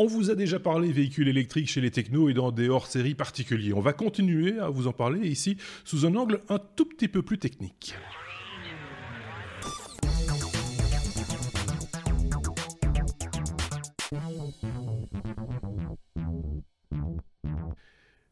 On 0.00 0.06
vous 0.06 0.30
a 0.30 0.36
déjà 0.36 0.60
parlé 0.60 0.92
véhicules 0.92 1.26
électriques 1.26 1.68
chez 1.68 1.80
les 1.80 1.90
technos 1.90 2.28
et 2.28 2.32
dans 2.32 2.52
des 2.52 2.68
hors-séries 2.68 3.16
particuliers. 3.16 3.72
On 3.72 3.80
va 3.80 3.92
continuer 3.92 4.56
à 4.60 4.68
vous 4.68 4.86
en 4.86 4.92
parler 4.92 5.26
ici 5.28 5.56
sous 5.84 6.06
un 6.06 6.14
angle 6.14 6.40
un 6.48 6.60
tout 6.76 6.84
petit 6.84 7.08
peu 7.08 7.22
plus 7.22 7.38
technique. 7.38 7.96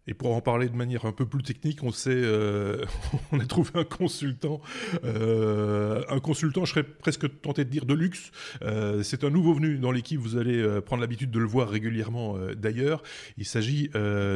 Et 0.09 0.15
pour 0.15 0.35
en 0.35 0.41
parler 0.41 0.69
de 0.69 0.77
manière 0.77 1.05
un 1.05 1.13
peu 1.13 1.27
plus 1.27 1.43
technique, 1.43 1.83
on 1.83 1.91
euh, 2.07 2.85
on 3.33 3.41
a 3.41 3.45
trouvé 3.45 3.71
un 3.75 3.85
consultant, 3.85 4.61
euh, 5.05 6.05
un 6.09 6.21
consultant, 6.21 6.65
je 6.65 6.71
serais 6.71 6.85
presque 6.85 7.41
tenté 7.41 7.65
de 7.65 7.71
dire 7.71 7.87
de 7.87 7.95
luxe. 7.95 8.31
Euh, 8.63 9.03
c'est 9.03 9.25
un 9.25 9.31
nouveau 9.31 9.55
venu 9.55 9.79
dans 9.79 9.91
l'équipe. 9.91 10.21
Vous 10.21 10.37
allez 10.37 10.81
prendre 10.83 11.01
l'habitude 11.01 11.31
de 11.31 11.39
le 11.39 11.47
voir 11.47 11.69
régulièrement 11.69 12.37
d'ailleurs. 12.57 13.03
Il 13.37 13.45
s'agit 13.45 13.91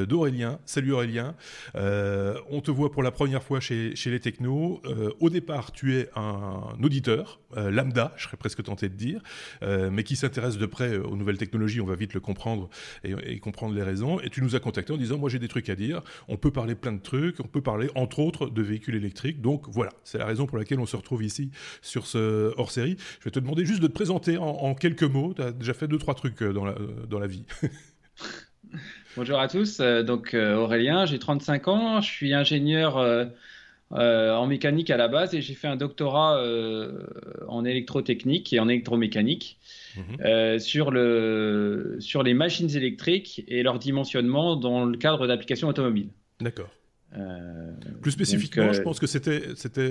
d'Aurélien. 0.08 0.58
Salut 0.64 0.92
Aurélien. 0.92 1.34
on 1.74 2.60
te 2.60 2.70
voit 2.70 2.90
pour 2.90 3.02
la 3.02 3.10
première 3.10 3.42
fois 3.42 3.60
chez, 3.60 3.94
chez 3.94 4.10
les 4.10 4.20
technos. 4.20 4.82
au 5.20 5.30
départ, 5.30 5.72
tu 5.72 5.96
es 5.96 6.08
un 6.16 6.76
auditeur 6.82 7.40
lambda, 7.54 8.12
je 8.16 8.24
serais 8.24 8.36
presque 8.36 8.62
tenté 8.62 8.88
de 8.88 8.94
dire, 8.94 9.22
mais 9.62 10.02
qui 10.04 10.16
s'intéresse 10.16 10.58
de 10.58 10.66
près 10.66 10.96
aux 10.96 11.16
nouvelles 11.16 11.38
technologies. 11.38 11.80
On 11.80 11.86
va 11.86 11.96
vite 11.96 12.14
le 12.14 12.20
comprendre 12.20 12.68
et, 13.04 13.14
et 13.24 13.38
comprendre 13.38 13.74
les 13.74 13.82
raisons. 13.82 14.20
Et 14.20 14.30
tu 14.30 14.42
nous 14.42 14.56
as 14.56 14.60
contacté 14.60 14.92
en 14.92 14.96
disant, 14.96 15.18
moi 15.18 15.28
j'ai 15.28 15.38
des 15.38 15.48
trucs 15.48 15.59
à 15.68 15.74
dire. 15.74 16.02
On 16.28 16.36
peut 16.36 16.50
parler 16.50 16.74
plein 16.74 16.92
de 16.92 17.00
trucs. 17.00 17.40
On 17.40 17.48
peut 17.48 17.60
parler, 17.60 17.88
entre 17.94 18.20
autres, 18.20 18.48
de 18.48 18.62
véhicules 18.62 18.94
électriques. 18.94 19.40
Donc 19.40 19.66
voilà, 19.68 19.90
c'est 20.04 20.18
la 20.18 20.26
raison 20.26 20.46
pour 20.46 20.58
laquelle 20.58 20.80
on 20.80 20.86
se 20.86 20.96
retrouve 20.96 21.22
ici 21.22 21.50
sur 21.82 22.06
ce 22.06 22.52
hors-série. 22.56 22.96
Je 23.20 23.24
vais 23.24 23.30
te 23.30 23.40
demander 23.40 23.64
juste 23.64 23.82
de 23.82 23.86
te 23.86 23.92
présenter 23.92 24.38
en, 24.38 24.74
quelques 24.74 25.02
mots. 25.02 25.34
Tu 25.34 25.42
as 25.42 25.52
déjà 25.52 25.74
fait 25.74 25.88
deux, 25.88 25.98
trois 25.98 26.14
trucs 26.14 26.42
euh, 26.42 26.52
dans 26.52 26.64
la, 26.64 26.72
euh, 26.72 27.06
dans 27.08 27.18
la 27.18 27.26
vie. 27.26 27.44
Bonjour 29.16 29.40
à 29.40 29.48
tous. 29.48 29.80
Euh, 29.80 30.02
donc 30.02 30.34
Aurélien, 30.34 31.04
j'ai 31.04 31.18
35 31.18 31.68
ans. 31.68 32.00
Je 32.00 32.08
suis 32.08 32.32
ingénieur 32.32 32.96
en 33.90 34.46
mécanique 34.46 34.90
à 34.90 34.96
la 34.96 35.08
base 35.08 35.34
et 35.34 35.42
j'ai 35.42 35.54
fait 35.54 35.68
un 35.68 35.76
doctorat 35.76 36.42
en 37.48 37.64
électrotechnique 37.64 38.52
et 38.52 38.60
en 38.60 38.68
électromécanique. 38.68 39.58
Mhm. 39.96 40.04
Euh, 40.24 40.58
sur, 40.58 40.90
le, 40.90 41.96
sur 42.00 42.22
les 42.22 42.34
machines 42.34 42.70
électriques 42.76 43.44
et 43.48 43.62
leur 43.62 43.78
dimensionnement 43.78 44.56
dans 44.56 44.84
le 44.84 44.96
cadre 44.96 45.26
d'applications 45.26 45.68
automobiles. 45.68 46.10
D'accord. 46.40 46.68
Euh, 47.18 47.72
Plus 48.02 48.12
spécifiquement, 48.12 48.68
euh, 48.68 48.72
je 48.72 48.82
pense 48.82 49.00
que 49.00 49.08
c'était 49.08 49.56
c'était 49.56 49.90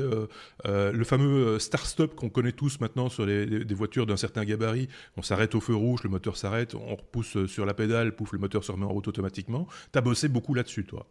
le 0.64 1.04
fameux 1.04 1.60
start-stop 1.60 2.16
qu'on 2.16 2.30
connaît 2.30 2.54
tous 2.54 2.80
maintenant 2.80 3.10
sur 3.10 3.26
les, 3.26 3.46
des 3.46 3.76
voitures 3.76 4.06
d'un 4.06 4.16
certain 4.16 4.46
gabarit. 4.46 4.88
On 5.18 5.22
s'arrête 5.22 5.54
au 5.54 5.60
feu 5.60 5.76
rouge, 5.76 6.02
le 6.04 6.10
moteur 6.10 6.38
s'arrête, 6.38 6.76
on 6.76 6.96
repousse 6.96 7.46
sur 7.48 7.66
la 7.66 7.74
pédale, 7.74 8.16
pouf, 8.16 8.32
le 8.32 8.40
moteur 8.40 8.64
se 8.64 8.72
remet 8.72 8.86
en 8.86 8.90
route 8.94 9.10
automatiquement. 9.10 9.68
T'as 9.92 10.02
bossé 10.02 10.30
beaucoup 10.30 10.54
là-dessus, 10.54 10.86
toi. 10.86 11.08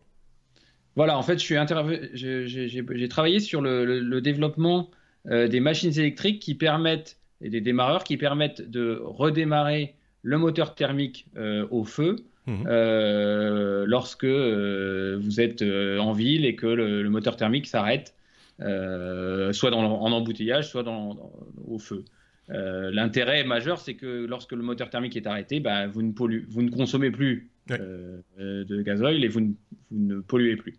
Voilà, 0.98 1.16
en 1.16 1.22
fait, 1.22 1.38
j'ai 1.38 3.08
travaillé 3.08 3.40
sur 3.40 3.62
le, 3.62 4.00
le 4.00 4.20
développement 4.20 4.90
des 5.24 5.60
machines 5.60 5.98
électriques 5.98 6.40
qui 6.40 6.54
permettent 6.54 7.18
et 7.40 7.50
des 7.50 7.60
démarreurs 7.60 8.04
qui 8.04 8.16
permettent 8.16 8.68
de 8.68 9.00
redémarrer 9.02 9.94
le 10.22 10.38
moteur 10.38 10.74
thermique 10.74 11.26
euh, 11.36 11.66
au 11.70 11.84
feu 11.84 12.16
mhm. 12.46 12.64
euh, 12.66 13.84
lorsque 13.86 14.24
euh, 14.24 15.18
vous 15.20 15.40
êtes 15.40 15.62
en 15.62 16.12
ville 16.12 16.44
et 16.44 16.56
que 16.56 16.66
le, 16.66 17.08
moteur 17.08 17.36
thermique 17.36 17.66
s'arrête, 17.66 18.14
soit 18.58 19.70
dans, 19.70 20.02
en 20.02 20.12
embouteillage, 20.12 20.68
soit 20.68 20.82
dans, 20.82 21.32
au 21.66 21.78
feu. 21.78 22.04
L'intérêt 22.48 23.44
majeur, 23.44 23.78
c'est 23.78 23.94
que 23.94 24.26
lorsque 24.26 24.52
le 24.52 24.62
moteur 24.62 24.90
thermique 24.90 25.16
est 25.16 25.26
arrêté, 25.26 25.60
bah, 25.60 25.86
vous, 25.86 26.02
ne 26.02 26.12
vous 26.48 26.62
ne 26.62 26.70
consommez 26.70 27.10
plus 27.10 27.50
de 27.68 28.82
gasoil 28.82 29.22
et 29.22 29.28
vous 29.28 29.40
ne, 29.40 29.52
vous 29.90 29.98
ne 30.00 30.20
polluez 30.20 30.56
plus. 30.56 30.78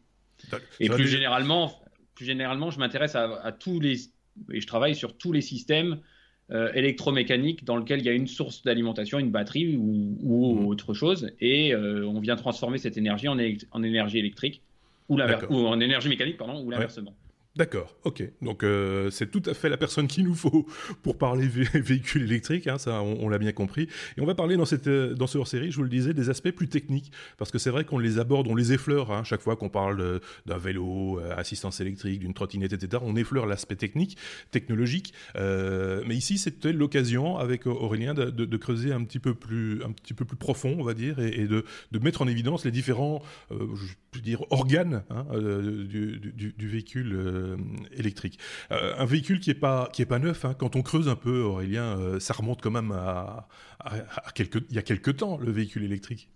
Et 0.80 0.90
plus 0.90 1.08
généralement, 1.08 1.74
plus 2.16 2.26
généralement, 2.26 2.72
je 2.72 2.80
m'intéresse 2.80 3.16
à, 3.16 3.40
à, 3.44 3.52
tous 3.52 3.80
les 3.80 4.10
et 4.52 4.62
je 4.62 4.68
travaille 4.68 4.96
sur 4.96 5.18
tous 5.18 5.32
les 5.32 5.42
systèmes 5.42 6.00
euh, 6.52 6.72
électromécanique 6.74 7.64
dans 7.64 7.76
lequel 7.76 8.00
il 8.00 8.06
y 8.06 8.10
a 8.10 8.14
une 8.14 8.28
source 8.28 8.64
d'alimentation, 8.64 9.20
une 9.20 9.32
batterie 9.32 9.78
ou, 9.78 10.18
ou 10.22 10.56
mmh. 10.56 10.66
autre 10.66 10.94
chose, 10.94 11.32
et 11.40 11.74
euh, 11.74 12.08
on 12.08 12.20
vient 12.20 12.36
transformer 12.36 12.78
cette 12.78 12.98
énergie 12.98 13.28
en, 13.28 13.38
en 13.72 13.84
énergie 13.84 14.18
électrique 14.18 14.62
ou, 15.10 15.20
ou, 15.50 15.68
en 15.68 15.80
énergie 15.80 16.10
mécanique, 16.10 16.38
pardon, 16.38 16.64
ou 16.64 16.70
l'inversement. 16.70 17.14
D'accord, 17.56 17.96
ok. 18.04 18.24
Donc 18.42 18.64
euh, 18.64 19.10
c'est 19.10 19.32
tout 19.32 19.42
à 19.48 19.56
fait 19.56 19.70
la 19.70 19.78
personne 19.78 20.08
qu'il 20.08 20.24
nous 20.24 20.36
faut 20.36 20.68
pour 21.02 21.18
parler 21.18 21.48
véhicules 21.74 22.22
électriques, 22.22 22.68
hein, 22.68 22.78
ça 22.78 23.02
on, 23.02 23.28
l'a 23.28 23.40
bien 23.40 23.52
compris. 23.52 23.90
Et 24.18 24.22
on 24.22 24.26
va 24.26 24.36
parler 24.36 24.56
dans 24.56 24.66
cette 24.66 24.88
euh, 24.88 25.16
dans 25.16 25.26
ce 25.26 25.40
hors-série, 25.40 25.72
je 25.72 25.78
vous 25.78 25.84
le 25.84 25.90
disais, 25.90 26.14
des 26.14 26.30
aspects 26.30 26.52
plus 26.52 26.70
techniques, 26.70 27.12
parce 27.38 27.50
que 27.50 27.58
c'est 27.58 27.72
vrai 27.72 27.86
qu'on 27.86 27.98
les 27.98 28.20
aborde, 28.20 28.48
on 28.48 28.56
les 28.56 28.72
effleure 28.72 29.12
hein, 29.12 29.24
chaque 29.24 29.42
fois 29.42 29.56
qu'on 29.56 29.68
parle 29.68 30.22
d'un 30.46 30.58
vélo, 30.58 31.20
euh, 31.20 31.36
assistance 31.36 31.82
électrique, 31.82 32.20
d'une 32.20 32.36
trottinette, 32.36 32.72
etc. 32.72 33.04
On 33.06 33.16
effleure 33.16 33.48
l'aspect 33.48 33.76
technique, 33.76 34.16
technologique. 34.52 35.14
Euh, 35.36 36.04
mais 36.06 36.16
ici, 36.16 36.38
c'était 36.38 36.72
l'occasion 36.72 37.38
avec 37.38 37.66
Aurélien 37.66 38.14
de, 38.14 38.58
creuser 38.58 38.94
un 38.94 39.04
petit 39.04 39.20
peu 39.20 39.34
plus 39.34 39.84
un 39.84 39.92
petit 39.92 40.14
peu 40.14 40.24
plus 40.24 40.38
profond, 40.38 40.76
on 40.80 40.84
va 40.84 40.94
dire, 40.94 41.20
et, 41.20 41.48
de, 41.48 41.64
mettre 42.00 42.22
en 42.22 42.28
évidence 42.28 42.64
les 42.64 42.72
différents, 42.72 43.24
je 43.50 43.94
peux 44.12 44.20
dire, 44.20 44.46
organes 44.52 45.04
hein, 45.10 45.26
du, 45.34 46.20
du, 46.20 46.68
véhicule 46.68 47.39
euh, 47.39 47.39
électrique. 47.92 48.40
Euh, 48.72 48.94
un 48.98 49.06
véhicule 49.06 49.40
qui 49.40 49.50
est 49.50 49.56
pas 49.56 49.90
qui 49.94 50.02
est 50.02 50.06
pas 50.06 50.20
neuf. 50.20 50.46
Hein. 50.46 50.56
Quand 50.58 50.76
on 50.76 50.82
creuse 50.82 51.10
un 51.10 51.16
peu, 51.16 51.42
Aurélien, 51.42 51.98
euh, 51.98 52.20
ça 52.20 52.34
remonte 52.34 52.62
quand 52.62 52.72
même 52.72 52.92
à, 52.92 53.48
à, 53.80 54.32
quelques 54.34 54.64
il 54.70 54.76
y 54.76 54.80
a 54.80 54.82
quelques 54.82 55.18
temps 55.18 55.38
le 55.38 55.52
véhicule 55.52 55.84
électrique. 55.84 56.30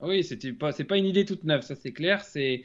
Oui, 0.00 0.24
c'était 0.24 0.52
pas 0.52 0.72
c'est 0.72 0.84
pas 0.84 0.96
une 0.96 1.06
idée 1.06 1.24
toute 1.24 1.44
neuve, 1.44 1.62
ça 1.62 1.74
c'est 1.74 1.92
clair. 1.92 2.22
C'est 2.22 2.64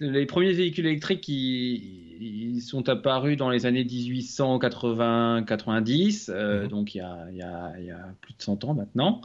les 0.00 0.26
premiers 0.26 0.52
véhicules 0.52 0.86
électriques 0.86 1.22
qui 1.22 2.18
ils 2.20 2.60
sont 2.60 2.88
apparus 2.88 3.36
dans 3.36 3.50
les 3.50 3.66
années 3.66 3.84
1880-90, 3.84 6.32
mhm. 6.32 6.68
donc 6.68 6.94
il 6.94 6.98
y, 6.98 7.00
a, 7.00 7.26
il, 7.30 7.38
y 7.38 7.42
a, 7.42 7.72
il 7.78 7.86
y, 7.86 7.90
a, 7.90 8.14
plus 8.20 8.34
de 8.34 8.42
100 8.42 8.64
ans 8.64 8.74
maintenant. 8.74 9.22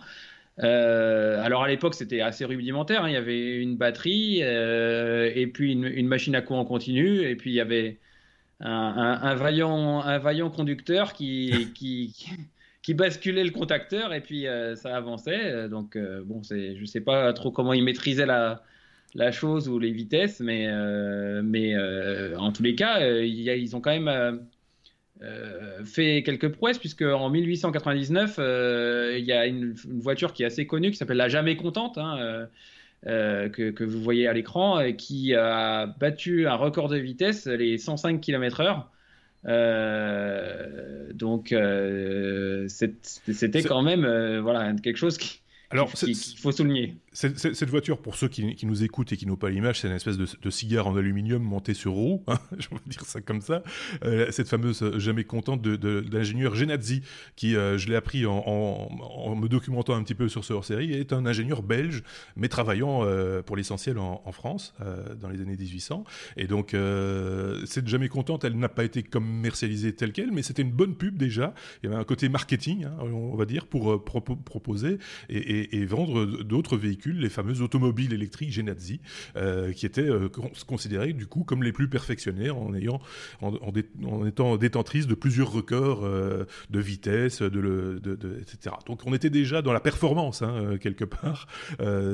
Euh, 0.63 1.41
alors 1.43 1.63
à 1.63 1.67
l'époque 1.67 1.95
c'était 1.95 2.21
assez 2.21 2.45
rudimentaire, 2.45 3.03
hein. 3.03 3.09
il 3.09 3.13
y 3.13 3.17
avait 3.17 3.57
une 3.57 3.77
batterie 3.77 4.41
euh, 4.43 5.31
et 5.33 5.47
puis 5.47 5.71
une, 5.71 5.85
une, 5.85 6.07
machine 6.07 6.35
à 6.35 6.41
courant 6.41 6.65
continu 6.65 7.21
et 7.21 7.35
puis 7.35 7.49
il 7.51 7.55
y 7.55 7.61
avait 7.61 7.99
un, 8.59 8.69
un, 8.69 9.21
un 9.23 9.35
vaillant, 9.35 10.01
un 10.01 10.19
vaillant 10.19 10.51
conducteur 10.51 11.13
qui, 11.13 11.69
qui, 11.75 12.15
qui, 12.83 12.93
basculait 12.93 13.43
le 13.43 13.49
contacteur 13.49 14.13
et 14.13 14.21
puis 14.21 14.45
euh, 14.45 14.75
ça 14.75 14.95
avançait. 14.95 15.67
Donc 15.67 15.97
bon, 15.97 16.43
c'est, 16.43 16.75
je 16.75 16.85
sais 16.85 17.01
pas 17.01 17.33
trop 17.33 17.51
comment 17.51 17.73
il 17.73 17.83
maîtrisait 17.83 18.27
la, 18.27 18.63
la 19.15 19.31
chose 19.31 19.67
ou 19.67 19.79
les 19.79 19.91
vitesses, 19.91 20.41
mais, 20.41 20.67
mais 21.41 21.75
en 22.35 22.51
tous 22.51 22.61
les 22.61 22.75
cas, 22.75 22.99
il 23.07 23.41
y 23.41 23.49
a, 23.49 23.55
ils 23.55 23.75
ont 23.75 23.81
quand 23.81 23.97
même 23.97 24.45
euh, 25.23 25.85
fait 25.85 26.23
quelques 26.23 26.49
prouesses 26.49 26.79
puisque 26.79 27.03
en 27.03 27.29
1899 27.29 28.37
euh, 28.39 29.15
il 29.19 29.25
y 29.25 29.31
a 29.31 29.45
une, 29.45 29.73
voiture 29.73 30.33
qui 30.33 30.41
est 30.41 30.47
assez 30.47 30.65
connue 30.65 30.89
qui 30.89 30.97
s'appelle 30.97 31.17
la 31.17 31.29
Jamais 31.29 31.55
Contente 31.55 31.99
hein, 31.99 32.47
euh, 33.05 33.47
que, 33.49 33.69
que, 33.69 33.83
vous 33.83 34.01
voyez 34.01 34.27
à 34.27 34.33
l'écran 34.33 34.81
qui 34.97 35.35
a 35.35 35.85
battu 35.85 36.47
un 36.47 36.55
record 36.55 36.89
de 36.89 36.97
vitesse 36.97 37.45
les 37.45 37.77
105 37.77 38.19
km/h. 38.19 38.83
donc 41.13 41.55
c'était 42.67 43.61
quand 43.61 43.83
même 43.83 44.39
voilà 44.39 44.73
quelque 44.81 44.97
chose 44.97 45.19
qui, 45.19 45.41
alors, 45.71 45.91
qu'il 45.93 46.15
faut 46.15 46.51
souligner. 46.51 46.95
Cette 47.13 47.69
voiture, 47.69 48.01
pour 48.01 48.15
ceux 48.15 48.29
qui, 48.29 48.65
nous 48.65 48.83
écoutent 48.83 49.11
et 49.11 49.17
qui 49.17 49.25
n'ont 49.25 49.35
pas 49.35 49.49
l'image, 49.49 49.81
c'est 49.81 49.89
une 49.89 49.95
espèce 49.95 50.17
de, 50.17 50.49
cigare 50.49 50.87
en 50.87 50.95
aluminium 50.95 51.43
monté 51.43 51.73
sur 51.73 51.91
roue, 51.91 52.23
hein, 52.27 52.39
je 52.57 52.69
vais 52.69 52.75
dire 52.85 53.03
ça 53.03 53.19
comme 53.19 53.41
ça. 53.41 53.63
Euh, 54.05 54.31
cette 54.31 54.47
fameuse 54.47 54.81
euh, 54.81 54.97
jamais 54.97 55.25
contente 55.25 55.61
de, 55.61 56.05
l'ingénieur 56.09 56.55
Genazzi, 56.55 57.01
qui, 57.35 57.57
euh, 57.57 57.77
je 57.77 57.89
l'ai 57.89 57.95
appris 57.95 58.25
en, 58.25 59.35
me 59.35 59.47
documentant 59.49 59.93
un 59.93 60.03
petit 60.03 60.15
peu 60.15 60.29
sur 60.29 60.45
ce 60.45 60.53
hors-série, 60.53 60.93
est 60.93 61.11
un 61.11 61.25
ingénieur 61.25 61.63
belge, 61.63 62.03
mais 62.37 62.47
travaillant 62.47 63.05
pour 63.45 63.57
l'essentiel 63.57 63.97
en, 63.97 64.31
France, 64.31 64.73
dans 65.19 65.27
les 65.27 65.41
années 65.41 65.57
1800. 65.57 66.05
Et 66.37 66.47
donc, 66.47 66.75
cette 67.65 67.87
jamais 67.87 68.07
contente, 68.07 68.45
elle 68.45 68.57
n'a 68.57 68.69
pas 68.69 68.85
été 68.85 69.03
commercialisée 69.03 69.93
telle 69.93 70.13
qu'elle, 70.13 70.31
mais 70.31 70.43
c'était 70.43 70.61
une 70.61 70.71
bonne 70.71 70.95
pub 70.95 71.17
déjà. 71.17 71.53
Il 71.83 71.89
y 71.89 71.91
avait 71.91 71.99
un 71.99 72.05
côté 72.05 72.29
marketing, 72.29 72.85
hein, 72.85 72.95
on 73.01 73.35
va 73.35 73.45
dire, 73.45 73.67
pour 73.67 74.03
proposer 74.03 74.97
et, 75.29 75.85
vendre 75.85 76.43
d'autres 76.43 76.77
véhicules, 76.77 77.00
les 77.09 77.29
fameuses 77.29 77.61
automobiles 77.61 78.13
électriques 78.13 78.51
Genazzi, 78.51 79.01
euh, 79.35 79.73
qui 79.73 79.85
étaient 79.85 80.09
euh, 80.09 80.29
considérées 80.67 81.13
du 81.13 81.27
coup 81.27 81.43
comme 81.43 81.63
les 81.63 81.71
plus 81.71 81.87
perfectionnés 81.87 82.49
en 82.49 82.73
ayant 82.73 82.99
en, 83.41 84.25
étant 84.25 84.57
détentrices 84.57 85.07
de 85.07 85.15
plusieurs 85.15 85.51
records 85.51 86.03
euh, 86.03 86.45
de 86.69 86.79
vitesse, 86.79 87.41
de, 87.41 87.99
etc. 88.41 88.75
Donc 88.85 89.01
on 89.05 89.13
était 89.13 89.29
déjà 89.29 89.61
dans 89.61 89.73
la 89.73 89.79
performance 89.79 90.41
hein, 90.41 90.53
euh, 90.55 90.77
quelque 90.77 91.05
part. 91.05 91.47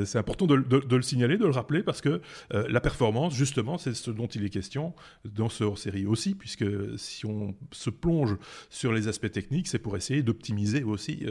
C'est 0.06 0.18
important 0.18 0.46
de, 0.46 0.58
de, 0.58 0.96
le 0.96 1.02
signaler, 1.02 1.38
de 1.38 1.46
le 1.46 1.52
rappeler 1.52 1.84
parce 1.84 2.02
que 2.02 2.22
la 2.52 2.80
performance, 2.80 3.36
justement, 3.36 3.78
c'est 3.78 3.94
ce 3.94 4.12
dont 4.12 4.28
il 4.28 4.46
est 4.46 4.50
question 4.50 4.94
dans 5.26 5.50
ce 5.50 5.64
hors-série 5.64 6.06
aussi, 6.06 6.36
puisque 6.36 6.66
si 6.98 7.26
on 7.26 7.56
se 7.72 7.90
plonge 7.90 8.38
sur 8.70 8.94
les 8.94 9.08
aspects 9.08 9.32
techniques, 9.32 9.68
c'est 9.68 9.80
pour 9.80 9.98
essayer 9.98 10.24
d'optimiser 10.24 10.84
aussi 10.84 11.26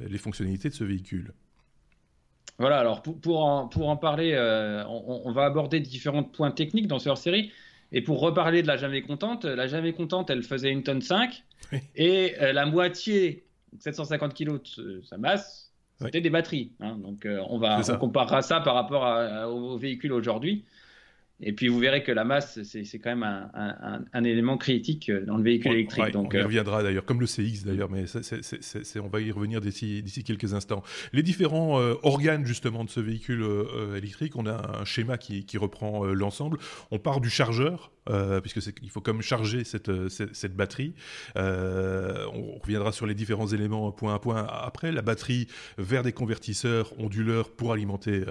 les 0.00 0.18
fonctionnalités 0.18 0.68
de 0.68 0.74
ce 0.74 0.84
véhicule. 0.84 1.32
Voilà, 2.60 2.78
alors 2.78 3.02
pour, 3.02 3.20
pour, 3.20 3.44
en, 3.44 3.66
pour 3.66 3.88
en 3.88 3.96
parler, 3.96 4.36
on, 4.88 5.22
on, 5.24 5.32
va 5.32 5.46
aborder 5.46 5.80
différents 5.80 6.22
points 6.22 6.52
techniques 6.52 6.86
dans 6.86 6.98
ce 6.98 7.08
hors-série. 7.08 7.50
Et 7.92 8.02
pour 8.02 8.20
reparler 8.20 8.62
de 8.62 8.68
la 8.68 8.76
jamais 8.76 9.02
contente, 9.02 9.44
la 9.44 9.66
jamais 9.66 9.92
contente, 9.92 10.30
elle 10.30 10.42
faisait 10.42 10.70
une 10.70 10.82
tonne 10.82 11.02
5 11.02 11.42
et 11.96 12.34
euh, 12.40 12.52
la 12.52 12.66
moitié, 12.66 13.44
750 13.78 14.34
kg 14.34 14.60
de 14.78 15.02
sa 15.02 15.18
masse, 15.18 15.72
c'était 16.00 16.20
des 16.20 16.30
batteries. 16.30 16.72
Hein. 16.80 16.96
donc 16.96 17.26
euh, 17.26 17.42
on 17.48 17.58
va 17.58 17.80
on 17.86 17.98
comparera 17.98 18.42
ça 18.42 18.60
par 18.60 18.74
rapport 18.74 19.04
aux 19.48 19.76
véhicules 19.76 20.12
aujourd'hui. 20.12 20.64
Et 21.42 21.52
puis 21.52 21.68
vous 21.68 21.78
verrez 21.78 22.02
que 22.02 22.12
la 22.12 22.24
masse, 22.24 22.62
c'est 22.62 22.98
quand 22.98 23.10
même 23.10 23.22
un, 23.22 23.50
un, 23.54 24.04
un, 24.12 24.24
élément 24.24 24.58
critique 24.58 25.08
euh, 25.08 25.24
dans 25.24 25.36
le 25.36 25.42
véhicule 25.42 25.72
électrique. 25.72 26.12
donc, 26.12 26.32
on 26.34 26.38
y 26.38 26.42
reviendra 26.42 26.82
d'ailleurs, 26.82 27.04
comme 27.04 27.20
le 27.20 27.26
CX 27.26 27.64
d'ailleurs, 27.64 27.90
mais 27.90 28.04
on 29.02 29.08
va 29.08 29.20
y 29.20 29.30
revenir 29.30 29.60
d'ici 29.60 30.24
quelques 30.24 30.54
instants. 30.54 30.82
Les 31.12 31.22
différents 31.22 31.78
organes 32.02 32.44
justement 32.44 32.84
de 32.84 32.90
ce 32.90 33.00
véhicule 33.00 33.44
électrique, 33.96 34.36
on 34.36 34.46
a 34.46 34.80
un 34.80 34.84
schéma 34.84 35.18
qui, 35.18 35.44
qui 35.44 35.58
reprend 35.58 36.04
l'ensemble. 36.06 36.58
On 36.90 36.98
part 36.98 37.20
du 37.20 37.30
chargeur, 37.30 37.90
euh, 38.10 38.40
puisque 38.40 38.60
il 38.82 38.90
faut 38.90 39.00
comme 39.00 39.22
charger 39.22 39.64
cette, 39.64 39.88
euh, 39.88 40.08
cette, 40.08 40.56
batterie. 40.56 40.94
Euh, 41.36 42.26
on 42.32 42.58
reviendra 42.58 42.92
sur 42.92 43.06
les 43.06 43.14
différents 43.14 43.46
éléments 43.46 43.92
point 43.92 44.14
à 44.14 44.18
point 44.18 44.46
après. 44.46 44.90
La 44.90 45.02
batterie 45.02 45.46
vers 45.78 46.02
des 46.02 46.12
convertisseurs 46.12 46.92
onduleurs 46.98 47.50
pour 47.50 47.72
alimenter 47.72 48.24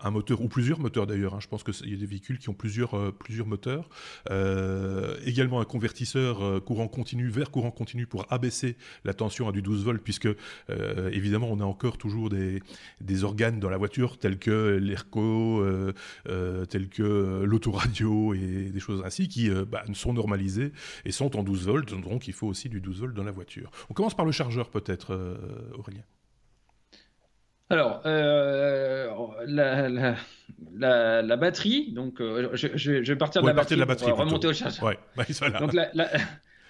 un 0.00 0.10
moteur 0.10 0.40
ou 0.40 0.48
plusieurs 0.48 0.80
moteurs 0.80 1.06
d'ailleurs. 1.06 1.34
Hein. 1.34 1.40
Je 1.40 1.48
pense 1.48 1.62
qu'il 1.62 1.90
y 1.90 1.94
a 1.94 1.96
des 1.96 2.06
véhicules 2.06 2.38
qui 2.38 2.48
ont 2.48 2.54
plusieurs, 2.54 3.12
plusieurs 3.14 3.46
moteurs. 3.46 3.88
également 5.24 5.60
un 5.60 5.64
convertisseur 5.64 6.64
courant 6.64 6.88
continu 6.88 7.28
vers 7.28 7.50
courant 7.50 7.70
continu 7.70 8.06
pour 8.06 8.26
abaisser 8.30 8.76
la 9.04 9.14
tension 9.14 9.48
à 9.48 9.52
du 9.52 9.62
12 9.62 9.84
volts, 9.84 10.02
puisque 10.02 10.28
évidemment 11.12 11.48
on 11.50 11.60
a 11.60 11.64
encore 11.64 11.98
toujours 11.98 12.30
des, 12.30 12.62
des 13.00 13.24
organes 13.24 13.60
dans 13.60 13.70
la 13.70 13.76
voiture 13.76 14.18
tels 14.18 14.38
que 14.38 14.78
l'ERCO, 14.80 15.64
tels 16.68 16.88
que 16.88 17.42
l'autoradio 17.44 18.34
et 18.34 18.70
des 18.72 18.80
choses 18.80 19.02
ainsi 19.04 19.19
qui 19.28 19.50
euh, 19.50 19.64
bah, 19.64 19.82
sont 19.94 20.12
normalisés 20.12 20.72
et 21.04 21.12
sont 21.12 21.36
en 21.36 21.42
12 21.42 21.66
volts, 21.66 22.00
donc 22.00 22.28
il 22.28 22.34
faut 22.34 22.46
aussi 22.46 22.68
du 22.68 22.80
12 22.80 23.00
volts 23.00 23.14
dans 23.14 23.24
la 23.24 23.30
voiture. 23.30 23.70
On 23.88 23.94
commence 23.94 24.14
par 24.14 24.26
le 24.26 24.32
chargeur 24.32 24.70
peut-être, 24.70 25.14
euh, 25.14 25.36
Aurélien. 25.78 26.02
Alors, 27.68 28.02
euh, 28.04 29.08
la, 29.46 29.88
la, 31.22 31.36
batterie, 31.36 31.92
donc 31.92 32.16
je, 32.18 33.00
vais 33.00 33.16
partir 33.16 33.42
de, 33.42 33.46
la 33.46 33.52
batterie, 33.52 34.10
pour 34.10 34.18
remonter 34.18 34.48
au 34.48 34.52
chargeur. 34.52 34.96
donc 35.60 35.72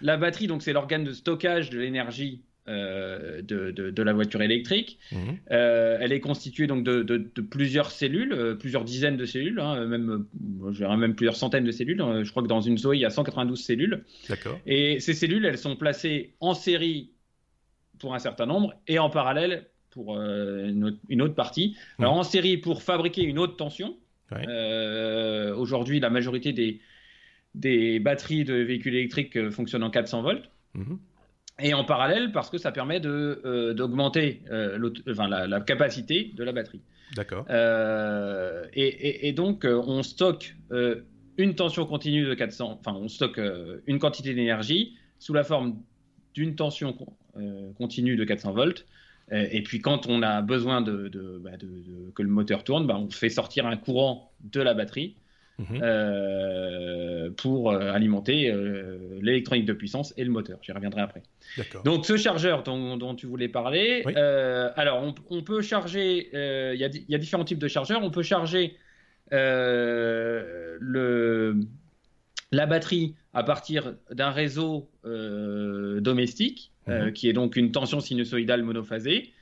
la, 0.03 0.17
batterie, 0.19 0.46
donc 0.46 0.62
c'est 0.62 0.75
l'organe 0.75 1.05
de 1.05 1.12
stockage 1.12 1.70
de 1.70 1.79
l'énergie 1.79 2.43
euh, 2.69 3.41
de, 3.43 4.03
la 4.03 4.12
voiture 4.12 4.43
électrique. 4.43 4.99
Mhm. 5.12 5.39
Euh, 5.51 5.99
elle 6.01 6.12
est 6.12 6.21
constituée 6.21 6.67
donc 6.67 6.85
de, 6.85 7.17
plusieurs 7.41 7.91
cellules, 7.91 8.33
euh, 8.33 8.55
plusieurs 8.55 8.85
dizaines 8.85 9.17
de 9.17 9.25
cellules, 9.25 9.59
hein, 9.59 9.87
même, 9.87 10.27
même 10.99 11.15
plusieurs 11.15 11.37
centaines 11.37 11.65
de 11.65 11.73
cellules. 11.73 11.99
Je 12.23 12.31
crois 12.31 12.43
que 12.43 12.49
dans 12.49 12.61
une 12.61 12.79
Zoé, 12.79 12.99
il 12.99 13.01
y 13.01 13.07
a 13.07 13.11
192 13.11 13.59
cellules. 13.59 14.05
Et 14.67 15.01
ces 15.01 15.15
cellules, 15.15 15.45
elles 15.47 15.59
sont 15.59 15.75
placées 15.75 16.35
en 16.41 16.55
série 16.55 17.11
pour 17.99 18.15
un 18.15 18.19
certain 18.19 18.47
nombre 18.47 18.75
et 18.87 18.99
en 18.99 19.11
parallèle 19.11 19.67
pour 19.91 20.21
une 20.21 20.85
autre, 21.23 21.35
partie. 21.35 21.77
Mhm. 21.99 22.05
Alors 22.05 22.19
en 22.19 22.23
série 22.23 22.59
pour 22.59 22.83
fabriquer 22.83 23.23
une 23.23 23.39
haute 23.39 23.56
tension. 23.56 23.97
Aujourd'hui, 24.31 25.99
la 25.99 26.11
majorité 26.11 26.53
des, 26.53 26.81
des 27.55 27.99
batteries 28.01 28.45
de 28.45 28.55
véhicules 28.55 28.95
électriques 28.95 29.51
fonctionnent 29.51 29.83
en 29.83 29.91
400 29.91 30.23
volts. 30.23 30.51
Mhm 30.75 30.99
et 31.62 31.75
en 31.75 31.85
parallèle 31.85 32.33
parce 32.33 32.51
que 32.51 32.59
ça 32.59 32.73
permet 32.73 33.01
euh, 33.05 33.75
d'augmenter 33.75 34.43
euh, 34.51 34.79
la, 35.07 35.61
capacité 35.61 36.33
de 36.35 36.45
la 36.45 36.53
batterie. 36.53 36.81
D'accord. 37.17 37.45
Euh, 37.51 38.65
et, 38.73 39.33
donc 39.33 39.65
on 39.65 40.03
stocke 40.03 40.57
une 41.39 41.55
tension 41.55 41.87
continue 41.87 42.27
de 42.27 42.35
400, 42.35 42.79
enfin 42.81 42.97
on 42.97 43.09
stocke 43.09 43.41
une 43.87 43.99
quantité 43.99 44.35
d'énergie 44.35 44.97
sous 45.19 45.35
la 45.35 45.43
forme 45.43 45.81
d'une 46.35 46.55
tension 46.55 46.97
continue 47.77 48.17
de 48.17 48.25
400 48.25 48.53
volts. 48.53 48.87
Et 49.33 49.63
puis 49.63 49.81
quand 49.81 50.06
on 50.06 50.23
a 50.23 50.43
besoin 50.43 50.81
de, 50.83 51.41
bah, 51.43 51.53
que 52.15 52.23
le 52.23 52.29
moteur 52.29 52.65
tourne, 52.65 52.87
bah, 52.87 52.97
on 52.99 53.11
fait 53.11 53.29
sortir 53.29 53.67
un 53.67 53.77
courant 53.77 54.33
de 54.43 54.61
la 54.61 54.75
batterie 54.75 55.17
Mhm. 55.61 55.81
Euh, 55.83 57.31
pour 57.37 57.71
euh, 57.71 57.93
alimenter 57.93 58.51
euh, 58.51 59.19
l'électronique 59.21 59.67
de 59.67 59.75
puissance 59.75 60.15
et 60.17 60.25
le 60.25 60.31
moteur. 60.31 60.59
J'y 60.62 60.73
reviendrai 60.73 61.03
après. 61.03 61.23
Donc 61.85 62.07
ce 62.07 62.17
chargeur 62.17 62.62
dont, 62.62 63.15
tu 63.15 63.27
voulais 63.27 63.49
parler, 63.49 64.03
alors 64.77 65.15
on, 65.29 65.43
peut 65.43 65.61
charger, 65.61 66.31
il 66.33 66.81
y, 66.81 66.85
a 67.15 67.19
différents 67.19 67.45
types 67.45 67.59
de 67.59 67.69
chargeurs. 67.69 68.03
On 68.03 68.11
peut 68.11 68.23
charger 68.23 68.79
le, 69.31 70.81
la 72.53 72.67
batterie 72.67 73.15
à 73.35 73.43
partir 73.45 73.95
d'un 74.11 74.31
réseau 74.31 74.89
domestique, 75.05 76.73
mhm. 76.87 77.13
qui 77.13 77.29
est 77.29 77.35
donc 77.35 77.56
une 77.56 77.73
tension 77.73 78.01
sinusoïdale 78.01 78.63
monophasée. 78.63 79.33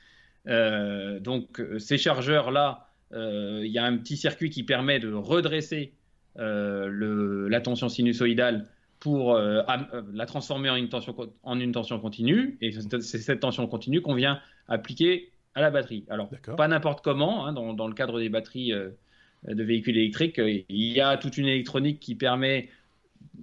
donc 0.47 1.63
ces 1.79 1.99
chargeurs-là, 1.99 2.89
il 3.13 3.71
y 3.71 3.79
a 3.79 3.85
un 3.85 3.97
petit 3.99 4.17
circuit 4.17 4.51
qui 4.51 4.65
permet 4.65 4.99
de 4.99 5.13
redresser 5.13 5.93
le, 6.39 7.49
la 7.49 7.61
tension 7.61 7.89
sinusoïdale 7.89 8.67
pour 9.01 9.35
euh, 9.35 9.63
euh, 9.69 10.03
la 10.13 10.27
transformer 10.27 10.71
en 10.71 10.77
une, 10.77 10.89
tension, 10.89 11.15
en 11.43 11.61
une 11.61 11.73
tension 11.73 12.01
continue. 12.01 12.59
Et 12.61 12.73
c'est 12.73 13.19
cette 13.19 13.41
tension 13.41 13.67
continue 13.67 14.01
qu'on 14.01 14.15
vient 14.15 14.41
appliquer 14.67 15.31
à 15.55 15.61
la 15.61 15.71
batterie. 15.71 16.05
Alors, 16.09 16.31
pas 16.57 16.69
n'importe 16.69 17.03
comment, 17.03 17.47
hein, 17.47 17.53
dans, 17.53 17.73
dans, 17.75 17.89
le 17.89 17.95
cadre 17.95 18.19
des 18.19 18.29
batteries 18.29 18.73
de 18.73 19.63
véhicules 19.65 19.97
électriques, 19.97 20.39
il 20.39 20.65
y 20.69 21.01
a 21.01 21.17
toute 21.17 21.39
une 21.39 21.47
électronique 21.47 22.01
qui 22.01 22.15
permet 22.15 22.69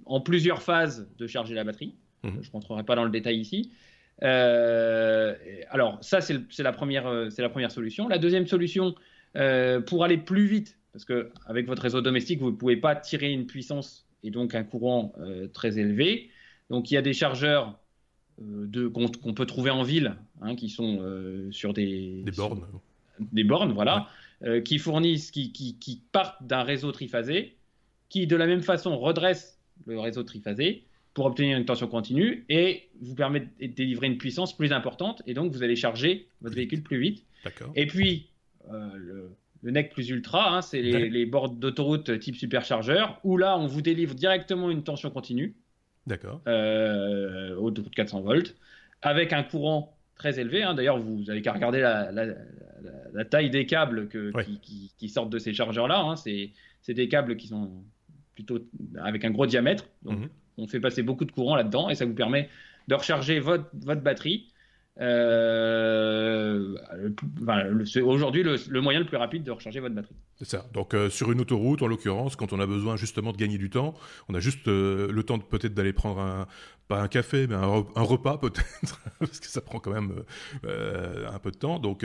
en 0.04 0.20
plusieurs 0.20 0.62
phases 0.62 1.08
de 1.18 1.26
charger 1.26 1.54
la 1.54 1.64
batterie. 1.64 1.94
Mhm. 2.22 2.38
Je 2.42 2.48
ne 2.48 2.52
rentrerai 2.52 2.84
pas 2.84 2.94
dans 2.94 3.04
le 3.04 3.10
détail 3.10 3.38
ici. 3.38 3.72
alors, 4.20 5.98
ça, 6.00 6.20
c'est 6.20 6.38
la, 6.58 6.72
première, 6.72 7.10
la 7.10 7.48
première 7.48 7.70
solution. 7.70 8.08
La 8.08 8.18
deuxième 8.18 8.46
solution, 8.46 8.94
pour 9.86 10.04
aller 10.04 10.18
plus 10.18 10.46
vite 10.46 10.78
parce 10.96 11.04
qu'avec 11.04 11.66
votre 11.66 11.82
réseau 11.82 12.00
domestique, 12.00 12.40
vous 12.40 12.50
ne 12.50 12.56
pouvez 12.56 12.78
pas 12.78 12.96
tirer 12.96 13.30
une 13.30 13.44
puissance 13.44 14.06
et 14.24 14.30
donc 14.30 14.54
un 14.54 14.64
courant 14.64 15.12
euh, 15.18 15.46
très 15.46 15.78
élevé. 15.78 16.30
Donc 16.70 16.90
il 16.90 16.94
y 16.94 16.96
a 16.96 17.02
des 17.02 17.12
chargeurs 17.12 17.78
euh, 18.40 18.90
qu'on 18.90 19.34
peut 19.34 19.44
trouver 19.44 19.68
en 19.68 19.82
ville, 19.82 20.16
hein, 20.40 20.56
qui 20.56 20.70
sont 20.70 21.00
euh, 21.02 21.52
sur 21.52 21.74
des, 21.74 22.24
bornes. 22.34 22.64
des 23.20 23.44
bornes, 23.44 23.72
voilà, 23.72 24.08
qui 24.64 24.78
fournissent, 24.78 25.30
qui, 25.30 25.52
qui 25.52 26.02
partent 26.12 26.42
d'un 26.46 26.62
réseau 26.62 26.92
triphasé, 26.92 27.56
qui 28.08 28.26
de 28.26 28.36
la 28.36 28.46
même 28.46 28.62
façon 28.62 28.96
redressent 28.96 29.58
le 29.84 30.00
réseau 30.00 30.22
triphasé 30.22 30.84
pour 31.12 31.26
obtenir 31.26 31.58
une 31.58 31.66
tension 31.66 31.88
continue 31.88 32.46
et 32.48 32.88
vous 33.02 33.14
permettent 33.14 33.50
de 33.60 33.66
délivrer 33.66 34.06
une 34.06 34.16
puissance 34.16 34.56
plus 34.56 34.72
importante 34.72 35.20
et 35.26 35.34
donc 35.34 35.52
vous 35.52 35.62
allez 35.62 35.76
charger 35.76 36.26
votre 36.40 36.56
véhicule 36.56 36.82
plus 36.82 36.98
vite. 36.98 37.26
Et 37.74 37.86
puis, 37.86 38.30
le, 38.70 39.30
le 39.62 39.70
NEC 39.70 39.92
plus 39.92 40.08
ultra, 40.10 40.56
hein, 40.56 40.62
c'est 40.62 40.82
les, 40.82 41.26
bords 41.26 41.50
d'autoroute 41.50 42.18
type 42.18 42.36
superchargeur, 42.36 43.20
où 43.24 43.36
là, 43.36 43.58
on 43.58 43.66
vous 43.66 43.82
délivre 43.82 44.14
directement 44.14 44.70
une 44.70 44.82
tension 44.82 45.10
continue. 45.10 45.56
D'accord. 46.06 46.40
Euh, 46.46 47.56
autoroute 47.56 47.94
400 47.94 48.20
volts, 48.20 48.54
avec 49.02 49.32
un 49.32 49.42
courant 49.42 49.96
très 50.14 50.38
élevé. 50.38 50.62
Hein. 50.62 50.74
D'ailleurs, 50.74 50.98
vous 50.98 51.28
avez 51.30 51.42
qu'à 51.42 51.52
regarder 51.52 51.80
la, 51.80 53.24
taille 53.24 53.50
des 53.50 53.66
câbles 53.66 54.08
qui, 54.62 55.08
sortent 55.08 55.30
de 55.30 55.38
ces 55.38 55.52
chargeurs-là. 55.52 56.00
Hein. 56.00 56.16
C'est 56.16 56.94
des 56.94 57.08
câbles 57.08 57.36
qui 57.36 57.48
sont 57.48 57.70
plutôt 58.34 58.58
avec 59.02 59.24
un 59.24 59.30
gros 59.30 59.46
diamètre. 59.46 59.88
Donc, 60.02 60.18
mhm. 60.20 60.28
on 60.58 60.66
fait 60.66 60.80
passer 60.80 61.02
beaucoup 61.02 61.24
de 61.24 61.32
courant 61.32 61.56
là-dedans 61.56 61.88
et 61.88 61.94
ça 61.94 62.04
vous 62.04 62.14
permet 62.14 62.48
de 62.88 62.94
recharger 62.94 63.40
votre, 63.40 63.68
votre 63.74 64.02
batterie 64.02 64.48
euh, 64.98 66.74
aujourd'hui 68.02 68.42
le, 68.42 68.80
moyen 68.80 69.00
le 69.00 69.04
plus 69.04 69.18
rapide 69.18 69.42
de 69.42 69.50
recharger 69.50 69.80
votre 69.80 69.94
batterie. 69.94 70.14
C'est 70.36 70.46
ça. 70.46 70.64
Donc 70.72 70.94
euh, 70.94 71.10
sur 71.10 71.30
une 71.30 71.40
autoroute, 71.40 71.82
en 71.82 71.86
l'occurrence, 71.86 72.34
quand 72.34 72.52
on 72.54 72.60
a 72.60 72.66
besoin 72.66 72.96
justement 72.96 73.32
de 73.32 73.36
gagner 73.36 73.58
du 73.58 73.68
temps, 73.68 73.94
on 74.28 74.34
a 74.34 74.40
juste 74.40 74.68
euh, 74.68 75.12
le 75.12 75.22
temps 75.22 75.38
peut-être 75.38 75.74
d'aller 75.74 75.92
prendre 75.92 76.20
un, 76.20 76.46
pas 76.88 77.02
un 77.02 77.08
café, 77.08 77.46
mais 77.46 77.56
un, 77.56 77.84
repas 77.96 78.38
peut-être, 78.40 79.00
parce 79.18 79.38
que 79.38 79.48
ça 79.48 79.60
prend 79.60 79.80
quand 79.80 79.92
même 79.92 80.22
un 80.64 81.38
peu 81.40 81.50
de 81.50 81.58
temps. 81.58 81.78
Donc, 81.78 82.04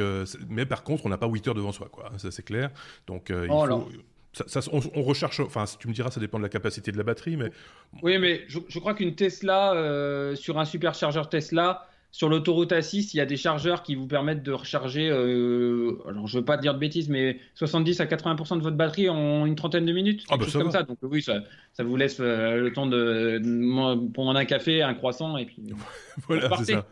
mais 0.50 0.66
par 0.66 0.84
contre, 0.84 1.06
on 1.06 1.10
n'a 1.10 1.18
pas 1.18 1.28
8 1.28 1.48
heures 1.50 1.56
devant 1.56 1.72
soi, 1.72 1.88
quoi. 1.90 2.12
Ça 2.18 2.30
c'est 2.32 2.44
clair. 2.44 2.72
Donc 3.08 3.28
il 3.30 3.48
oh, 3.50 3.66
faut... 3.68 3.90
Ça, 4.48 4.62
on, 4.72 5.02
recherche, 5.04 5.42
enfin, 5.42 5.66
tu 5.78 5.90
me 5.90 5.94
diras, 5.94 6.10
ça 6.10 6.22
dépend 6.22 6.38
de 6.38 6.44
la 6.44 6.50
capacité 6.50 6.94
de 6.94 6.98
la 6.98 7.04
batterie, 7.04 7.36
mais. 7.36 7.52
Oui, 8.02 8.18
mais 8.18 8.46
je, 8.48 8.60
je 8.70 8.80
crois 8.80 8.94
qu'une 8.94 9.14
Tesla, 9.14 10.34
sur 10.36 10.58
un 10.58 10.66
superchargeur 10.66 11.30
Tesla, 11.30 11.86
sur 12.12 12.28
l'autoroute 12.28 12.72
A6, 12.72 13.12
il 13.14 13.18
y 13.18 13.20
a 13.22 13.26
des 13.26 13.38
chargeurs 13.38 13.84
qui 13.84 13.96
vous 13.96 14.08
permettent 14.08 14.44
de 14.44 14.52
recharger, 14.52 15.10
euh, 15.10 15.98
alors 16.08 16.28
je 16.28 16.40
veux 16.40 16.46
pas 16.46 16.58
dire 16.58 16.74
de 16.74 16.80
bêtises, 16.80 17.08
mais 17.08 17.40
70 17.56 18.02
à 18.02 18.06
80% 18.06 18.58
de 18.58 18.64
votre 18.64 18.76
batterie 18.76 19.10
en 19.10 19.46
une 19.46 19.56
trentaine 19.56 19.86
de 19.86 19.94
minutes. 19.94 20.24
Ah 20.30 20.38
bah 20.38 20.46
ça 20.48 20.60
comme 20.60 20.72
ça. 20.72 20.84
Donc 20.84 20.98
oui, 21.04 21.22
ça, 21.22 21.42
ça 21.74 21.84
vous 21.84 21.96
laisse 21.96 22.18
euh, 22.20 22.58
le 22.58 22.74
temps 22.74 22.86
de, 22.86 23.42
prendre 24.14 24.38
un 24.38 24.46
café, 24.46 24.82
un 24.82 24.94
croissant 24.94 25.38
et 25.38 25.46
puis. 25.46 25.64
voilà, 26.28 26.50
c'est 26.58 26.74
ça. 26.74 26.86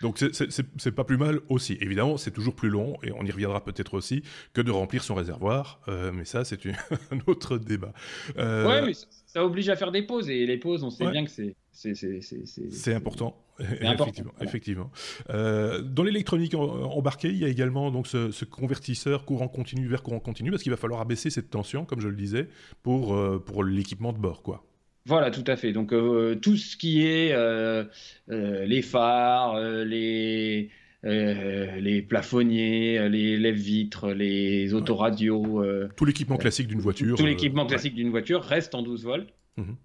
Donc 0.00 0.18
c'est 0.18 0.92
pas 0.92 1.04
plus 1.04 1.18
mal 1.18 1.40
aussi. 1.48 1.76
Évidemment, 1.80 2.16
c'est 2.16 2.30
toujours 2.30 2.54
plus 2.54 2.70
long, 2.70 2.96
et 3.02 3.12
on 3.12 3.24
y 3.24 3.30
reviendra 3.30 3.62
peut-être 3.62 3.94
aussi, 3.94 4.22
que 4.54 4.60
de 4.60 4.70
remplir 4.70 5.02
son 5.02 5.14
réservoir. 5.14 5.80
Euh, 5.88 6.10
mais 6.12 6.24
ça, 6.24 6.44
c'est 6.44 6.58
un 7.10 7.18
autre 7.26 7.58
débat. 7.58 7.92
Euh... 8.38 8.66
Ouais, 8.66 8.82
mais 8.82 8.92
ça 9.26 9.44
oblige 9.44 9.68
à 9.68 9.76
faire 9.76 9.92
des 9.92 10.02
pauses, 10.02 10.30
et 10.30 10.46
les 10.46 10.56
pauses, 10.56 10.84
on 10.84 10.90
sait 10.90 11.10
bien 11.10 11.24
que 11.24 11.30
c'est... 11.30 11.54
C'est 11.72 12.94
important, 12.94 13.42
effectivement. 13.80 14.32
effectivement. 14.40 14.90
Euh, 15.30 15.82
dans 15.82 16.02
l'électronique 16.02 16.54
embarquée, 16.54 17.28
il 17.28 17.38
y 17.38 17.44
a 17.44 17.48
également 17.48 17.90
donc 17.90 18.06
ce, 18.06 18.30
ce, 18.30 18.44
convertisseur 18.44 19.24
courant 19.24 19.48
continu 19.48 19.86
vers 19.86 20.02
courant 20.02 20.20
continu, 20.20 20.50
parce 20.50 20.62
qu'il 20.62 20.70
va 20.70 20.76
falloir 20.76 21.00
abaisser 21.00 21.30
cette 21.30 21.50
tension, 21.50 21.84
comme 21.84 22.00
je 22.00 22.08
le 22.08 22.16
disais, 22.16 22.48
pour, 22.82 23.14
euh, 23.14 23.42
pour 23.44 23.64
l'équipement 23.64 24.12
de 24.12 24.18
bord, 24.18 24.42
quoi. 24.42 24.64
Voilà, 25.06 25.30
tout 25.30 25.44
à 25.46 25.56
fait. 25.56 25.72
Donc 25.72 25.92
euh, 25.92 26.34
tout 26.36 26.56
ce 26.56 26.76
qui 26.76 27.06
est 27.06 27.32
euh, 27.32 27.84
euh, 28.30 28.64
les 28.66 28.82
phares, 28.82 29.58
les, 29.84 30.70
les 31.02 32.02
plafonniers, 32.02 33.08
les 33.08 33.36
lève-vitres, 33.38 34.08
les 34.08 34.74
autoradios. 34.74 35.64
tout 35.96 36.04
l'équipement 36.04 36.36
classique 36.36 36.68
d'une 36.68 36.80
voiture. 36.80 37.16
Tout 37.16 37.26
l'équipement 37.26 37.66
classique 37.66 37.94
d'une 37.94 38.10
voiture 38.10 38.42
reste 38.42 38.74
en 38.74 38.82
12 38.82 39.04
volts. 39.04 39.32
Mhm. 39.56 39.76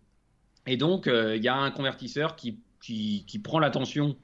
Et 0.68 0.78
donc 0.78 1.08
il 1.08 1.44
y 1.44 1.48
a 1.48 1.56
un 1.56 1.72
convertisseur 1.72 2.36
qui, 2.36 2.60
qui, 2.86 3.40
prend 3.44 3.60
la 3.60 3.70
tension, 3.70 4.16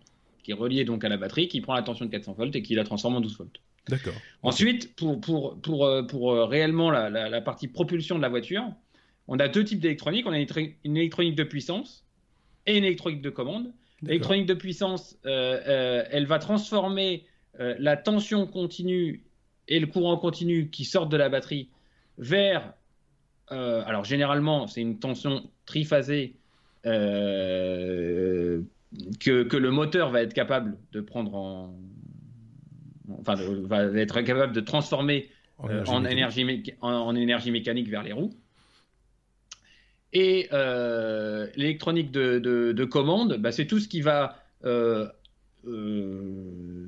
qui 0.43 0.51
est 0.51 0.55
relié 0.55 0.85
donc 0.85 1.03
à 1.03 1.09
la 1.09 1.17
batterie, 1.17 1.47
qui 1.47 1.61
prend 1.61 1.73
la 1.73 1.83
tension 1.83 2.05
de 2.05 2.11
400 2.11 2.33
volts 2.33 2.55
et 2.55 2.61
qui 2.61 2.75
la 2.75 2.83
transforme 2.83 3.15
en 3.15 3.21
12 3.21 3.37
volts. 3.37 3.61
D'accord. 3.87 4.13
Ensuite, 4.43 4.95
pour, 4.95 5.19
pour, 5.19 5.59
pour, 5.61 5.89
pour, 6.07 6.33
réellement 6.47 6.91
la, 6.91 7.09
la, 7.09 7.41
partie 7.41 7.67
propulsion 7.67 8.17
de 8.17 8.21
la 8.21 8.29
voiture, 8.29 8.63
on 9.27 9.39
a 9.39 9.47
deux 9.47 9.63
types 9.63 9.79
d'électronique. 9.79 10.25
On 10.27 10.31
a 10.31 10.39
une 10.39 10.97
électronique 10.97 11.35
de 11.35 11.43
puissance 11.43 12.05
et 12.67 12.77
une 12.77 12.83
électronique 12.83 13.21
de 13.21 13.29
commande. 13.29 13.73
L'électronique 14.03 14.47
de 14.47 14.53
puissance, 14.55 15.17
euh, 15.25 15.61
euh, 15.67 16.03
elle 16.09 16.25
va 16.25 16.39
transformer 16.39 17.25
euh, 17.59 17.75
la 17.77 17.97
tension 17.97 18.47
continue 18.47 19.23
et 19.67 19.79
le 19.79 19.87
courant 19.87 20.17
continu 20.17 20.69
qui 20.69 20.85
sortent 20.85 21.11
de 21.11 21.17
la 21.17 21.29
batterie 21.29 21.69
vers. 22.17 22.73
alors 23.47 24.05
généralement, 24.05 24.67
c'est 24.67 24.81
une 24.81 24.99
tension 24.99 25.49
triphasée 25.65 26.35
que, 26.83 28.63
que, 29.19 29.57
le 29.57 29.71
moteur 29.71 30.09
va 30.09 30.21
être 30.21 30.33
capable 30.33 30.77
de 30.91 31.01
prendre 31.01 31.35
en. 31.35 31.75
Enfin, 33.19 33.35
va 33.65 33.83
être 33.99 34.21
capable 34.21 34.53
de 34.53 34.61
transformer 34.61 35.29
en 35.57 36.05
énergie 36.05 37.51
mécanique 37.51 37.89
vers 37.89 38.03
les 38.03 38.13
roues. 38.13 38.33
Et 40.13 40.49
euh, 40.51 41.47
l'électronique 41.55 42.11
de, 42.11 42.83
commande, 42.85 43.37
bah, 43.37 43.51
c'est 43.51 43.65
tout 43.65 43.79
ce 43.79 43.87
qui 43.87 44.01
va. 44.01 44.37
Euh, 44.65 45.07
euh, 45.67 46.87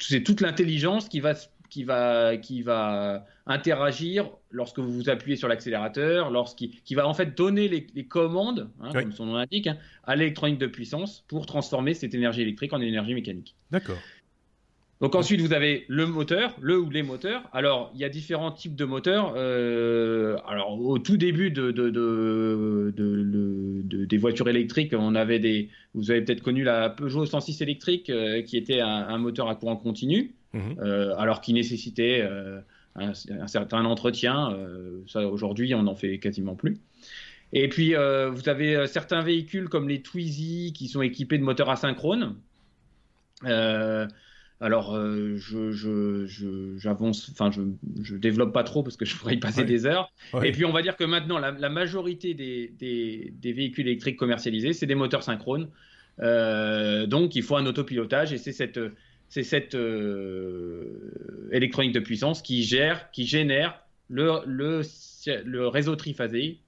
c'est 0.00 0.22
toute 0.22 0.40
l'intelligence 0.40 1.08
qui 1.08 1.20
va, 1.20 1.34
qui, 1.68 1.84
va, 1.84 2.36
qui 2.36 2.62
va 2.62 3.24
interagir 3.46 4.30
lorsque 4.50 4.78
vous 4.78 4.92
vous 4.92 5.10
appuyez 5.10 5.36
sur 5.36 5.48
l'accélérateur, 5.48 6.30
lorsqu'il 6.30 6.70
qui 6.82 6.94
va 6.94 7.06
en 7.06 7.14
fait 7.14 7.36
donner 7.36 7.68
les, 7.68 8.04
commandes, 8.06 8.70
hein, 8.80 8.90
comme 8.92 9.12
son 9.12 9.26
nom 9.26 9.34
l'indique, 9.34 9.66
hein, 9.66 9.78
à 10.04 10.16
l'électronique 10.16 10.58
de 10.58 10.66
puissance 10.66 11.24
pour 11.28 11.46
transformer 11.46 11.94
cette 11.94 12.14
énergie 12.14 12.42
électrique 12.42 12.72
en 12.72 12.80
énergie 12.80 13.14
mécanique. 13.14 13.54
D'accord. 13.70 13.98
Donc 15.00 15.14
ensuite, 15.14 15.40
vous 15.40 15.52
avez 15.52 15.84
le 15.86 16.06
moteur, 16.06 16.56
le 16.60 16.78
ou 16.78 16.90
les 16.90 17.04
moteurs. 17.04 17.48
Alors, 17.52 17.92
il 17.94 18.00
y 18.00 18.04
a 18.04 18.08
différents 18.08 18.50
types 18.50 18.74
de 18.74 18.84
moteurs. 18.84 19.34
Euh, 19.36 20.36
alors, 20.46 20.80
au 20.80 20.98
tout 20.98 21.16
début 21.16 21.52
de, 21.52 21.70
des 24.06 24.16
voitures 24.16 24.48
électriques, 24.48 24.92
on 24.98 25.14
avait 25.14 25.38
des. 25.38 25.68
Vous 25.94 26.10
avez 26.10 26.22
peut-être 26.22 26.42
connu 26.42 26.64
la 26.64 26.90
Peugeot 26.90 27.26
106 27.26 27.60
électrique, 27.60 28.10
euh, 28.10 28.42
qui 28.42 28.56
était 28.56 28.80
un, 28.80 29.18
moteur 29.18 29.48
à 29.48 29.54
courant 29.54 29.76
continu, 29.76 30.34
mhm. 30.52 30.76
euh, 30.78 31.14
alors 31.16 31.40
qui 31.40 31.52
nécessitait 31.52 32.26
un, 32.94 33.14
certain 33.46 33.84
entretien. 33.84 34.56
ça, 35.06 35.26
aujourd'hui, 35.26 35.74
on 35.74 35.84
n'en 35.84 35.94
fait 35.94 36.18
quasiment 36.18 36.54
plus. 36.54 36.78
Et 37.52 37.68
puis, 37.68 37.94
vous 37.94 38.48
avez 38.48 38.86
certains 38.86 39.22
véhicules 39.22 39.68
comme 39.68 39.88
les 39.88 40.02
Twizy 40.02 40.72
qui 40.72 40.88
sont 40.88 41.02
équipés 41.02 41.38
de 41.38 41.44
moteurs 41.44 41.70
asynchrones. 41.70 42.36
Alors, 44.60 44.96
euh, 44.96 45.36
je, 45.36 46.26
j'avance, 46.78 47.30
enfin, 47.30 47.50
je, 47.52 47.62
je 48.02 48.16
développe 48.16 48.52
pas 48.52 48.64
trop 48.64 48.82
parce 48.82 48.96
que 48.96 49.04
je 49.04 49.16
pourrais 49.16 49.34
y 49.34 49.38
passer 49.38 49.64
des 49.64 49.86
heures. 49.86 50.10
Et 50.42 50.50
puis, 50.50 50.64
on 50.64 50.72
va 50.72 50.82
dire 50.82 50.96
que 50.96 51.04
maintenant, 51.04 51.38
la, 51.38 51.68
majorité 51.68 52.34
des, 52.34 52.72
des, 52.76 53.52
véhicules 53.52 53.86
électriques 53.86 54.16
commercialisés, 54.16 54.72
c'est 54.72 54.86
des 54.86 54.96
moteurs 54.96 55.22
synchrones. 55.22 55.68
Euh, 56.20 57.06
donc, 57.06 57.36
il 57.36 57.44
faut 57.44 57.56
un 57.56 57.66
autopilotage 57.66 58.32
et 58.32 58.38
c'est 58.38 58.52
cette, 58.52 58.80
c'est 59.28 59.42
cette 59.42 59.74
euh, 59.74 61.48
électronique 61.52 61.92
de 61.92 62.00
puissance 62.00 62.42
qui 62.42 62.62
gère, 62.62 63.10
qui 63.10 63.26
génère 63.26 63.82
le, 64.08 64.82
réseau 65.68 65.96
triphasé 65.96 66.58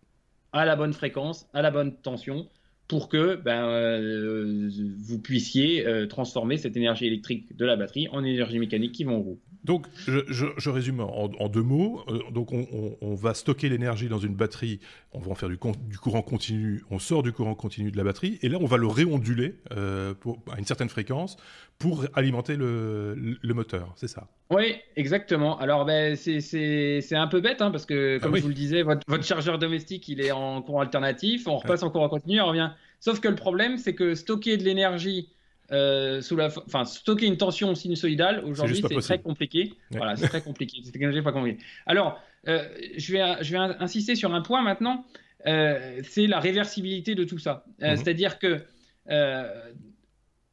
à 0.53 0.65
la 0.65 0.77
bonne 0.77 0.93
fréquence, 0.93 1.49
à 1.55 1.63
la 1.63 1.71
bonne 1.71 1.97
tension 1.97 2.49
pour 2.89 3.09
que 3.09 3.37
ben, 3.37 3.67
euh, 3.67 4.69
vous 4.99 5.21
puissiez 5.21 5.87
euh, 5.87 6.07
transformer 6.07 6.57
cette 6.57 6.77
énergie 6.77 7.07
électrique 7.07 7.57
de 7.57 7.65
la 7.65 7.77
batterie 7.77 8.09
en 8.09 8.25
énergie 8.25 8.59
mécanique 8.59 8.93
qui 8.93 9.05
va 9.05 9.13
en 9.13 9.21
roue. 9.21 9.39
Donc, 9.65 9.87
je, 10.07 10.71
résume 10.71 11.01
en, 11.01 11.49
deux 11.49 11.63
mots. 11.63 12.03
Euh, 12.09 12.19
donc, 12.31 12.51
on, 12.53 13.15
va 13.15 13.35
stocker 13.35 13.69
l'énergie 13.69 14.09
dans 14.09 14.19
une 14.19 14.35
batterie, 14.35 14.81
on 15.13 15.19
va 15.19 15.31
en 15.31 15.35
faire 15.35 15.49
du, 15.49 15.59
courant 15.59 16.23
continu, 16.23 16.83
on 16.91 16.99
sort 16.99 17.23
du 17.23 17.33
courant 17.33 17.55
continu 17.55 17.91
de 17.91 17.97
la 17.97 18.05
batterie, 18.05 18.39
et 18.43 18.49
là, 18.49 18.59
on 18.61 18.67
va 18.67 18.77
le 18.77 18.87
réonduler 18.87 19.57
à 19.71 20.59
une 20.59 20.65
certaine 20.65 20.89
fréquence 20.89 21.37
pour 21.79 22.05
alimenter 22.15 22.57
le, 22.57 23.39
moteur, 23.45 23.93
c'est 23.97 24.09
ça. 24.09 24.29
Oui, 24.51 24.77
exactement. 24.97 25.59
Alors, 25.59 25.85
ben, 25.85 26.17
c'est 26.17 27.17
un 27.17 27.27
peu 27.27 27.41
bête, 27.41 27.61
hein, 27.63 27.71
parce 27.71 27.87
que, 27.87 28.19
ah 28.21 28.23
comme 28.23 28.37
je 28.37 28.43
vous 28.43 28.49
le 28.49 28.55
disais, 28.55 28.83
votre, 28.83 29.25
chargeur 29.25 29.59
domestique, 29.59 30.09
il 30.09 30.21
est 30.21 30.31
en 30.31 30.63
courant 30.63 30.81
alternatif, 30.81 31.47
on 31.47 31.57
repasse 31.57 31.83
en 31.83 31.91
courant 31.91 32.09
continu, 32.09 32.41
on 32.41 32.47
revient. 32.47 32.71
Sauf 33.01 33.21
que 33.21 33.29
le 33.29 33.35
problème, 33.35 33.79
c'est 33.79 33.95
que 33.95 34.15
stocker 34.15 34.57
de 34.59 34.63
l'énergie 34.63 35.31
euh, 35.73 36.21
sous 36.21 36.35
la, 36.35 36.49
enfin 36.67 36.85
stocker 36.85 37.27
une 37.27 37.37
tension 37.37 37.77
sinusoïdale 37.77 38.45
aujourd'hui 38.45 38.83
c'est 38.89 38.99
très 38.99 39.21
compliqué. 39.21 39.73
Voilà, 39.93 40.17
c'est 40.17 40.27
très 40.27 40.43
compliqué. 40.43 40.79
C'est 40.83 41.23
pas 41.23 41.33
compliqué. 41.33 41.63
Alors, 41.87 42.21
euh, 42.49 42.65
je 42.97 43.13
vais 43.13 43.37
je 43.43 43.53
vais 43.53 43.59
insister 43.59 44.17
sur 44.17 44.35
un 44.35 44.41
point 44.41 44.63
maintenant. 44.63 45.05
Euh, 45.47 46.01
c'est 46.03 46.27
la 46.27 46.41
réversibilité 46.41 47.15
de 47.15 47.23
tout 47.23 47.39
ça. 47.39 47.65
Mhm. 47.81 47.97
C'est-à-dire 47.97 48.41
que 48.41 48.65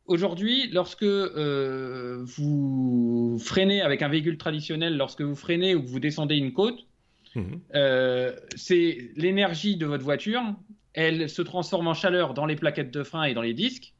aujourd'hui, 0.05 0.69
lorsque 0.71 1.03
vous 2.24 2.38
freinez 3.43 3.81
avec 3.81 4.03
un 4.03 4.09
véhicule 4.09 4.38
traditionnel, 4.38 4.97
lorsque 4.97 5.21
vous 5.21 5.36
freinez 5.36 5.74
ou 5.74 5.81
que 5.81 5.88
vous 5.88 6.00
descendez 6.00 6.36
une 6.36 6.53
côte, 6.53 6.86
mhm. 7.33 7.59
c'est 8.55 9.12
l'énergie 9.15 9.77
de 9.77 9.88
votre 9.88 10.03
voiture. 10.03 10.43
Elle 10.93 11.27
se 11.27 11.41
transforme 11.41 11.88
en 11.88 11.95
chaleur 11.95 12.36
dans 12.36 12.45
les 12.45 12.55
plaquettes 12.55 12.91
de 12.91 13.01
frein 13.03 13.24
et 13.24 13.33
dans 13.33 13.41
les 13.41 13.55
disques. 13.55 13.93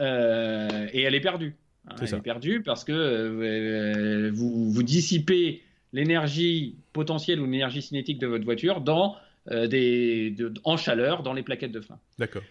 Euh, 0.00 0.88
et 0.92 1.02
elle 1.02 1.14
est 1.14 1.20
perdue. 1.20 1.54
Hein, 1.86 1.96
elle 2.00 2.14
est 2.14 2.20
perdue 2.20 2.62
parce 2.62 2.84
que 2.84 2.92
euh, 2.92 4.30
vous, 4.32 4.70
vous, 4.70 4.82
dissipez 4.82 5.62
l'énergie 5.92 6.76
potentielle 6.92 7.40
ou 7.40 7.44
l'énergie 7.44 7.82
cinétique 7.82 8.18
de 8.18 8.26
votre 8.26 8.44
voiture 8.44 8.80
dans, 8.80 9.16
euh, 9.50 10.30
en 10.64 10.76
chaleur 10.76 11.22
dans 11.22 11.32
les 11.32 11.42
plaquettes 11.42 11.72
de 11.72 11.80
frein. 11.80 11.98
D'accord. 12.18 12.42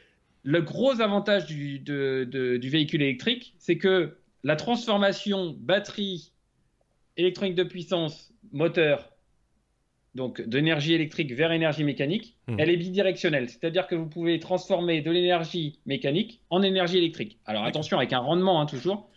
Le 0.44 0.62
gros 0.62 1.02
avantage 1.02 1.46
du, 1.46 1.80
du 1.80 2.70
véhicule 2.70 3.02
électrique, 3.02 3.54
c'est 3.60 3.78
que 3.78 4.16
la 4.44 4.56
transformation 4.56 5.56
batterie, 5.60 6.32
électronique 7.18 7.56
de 7.56 7.64
puissance, 7.64 8.34
moteur, 8.54 9.12
donc 10.18 10.42
d'énergie 10.42 10.94
électrique 10.94 11.32
vers 11.32 11.52
énergie 11.52 11.84
mécanique, 11.84 12.36
hmm. 12.48 12.56
elle 12.58 12.72
est 12.72 12.76
bidirectionnelle. 12.76 13.48
C'est-à-dire 13.50 13.86
que 13.86 13.94
vous 13.94 14.08
pouvez 14.08 14.40
transformer 14.40 15.02
de 15.02 15.12
l'énergie 15.12 15.80
mécanique 15.86 16.42
en 16.50 16.64
énergie 16.64 16.98
électrique. 16.98 17.38
Alors 17.46 17.64
attention, 17.64 17.98
avec 17.98 18.12
un 18.14 18.20
rendement 18.20 18.60
hein, 18.60 18.66
toujours. 18.66 19.10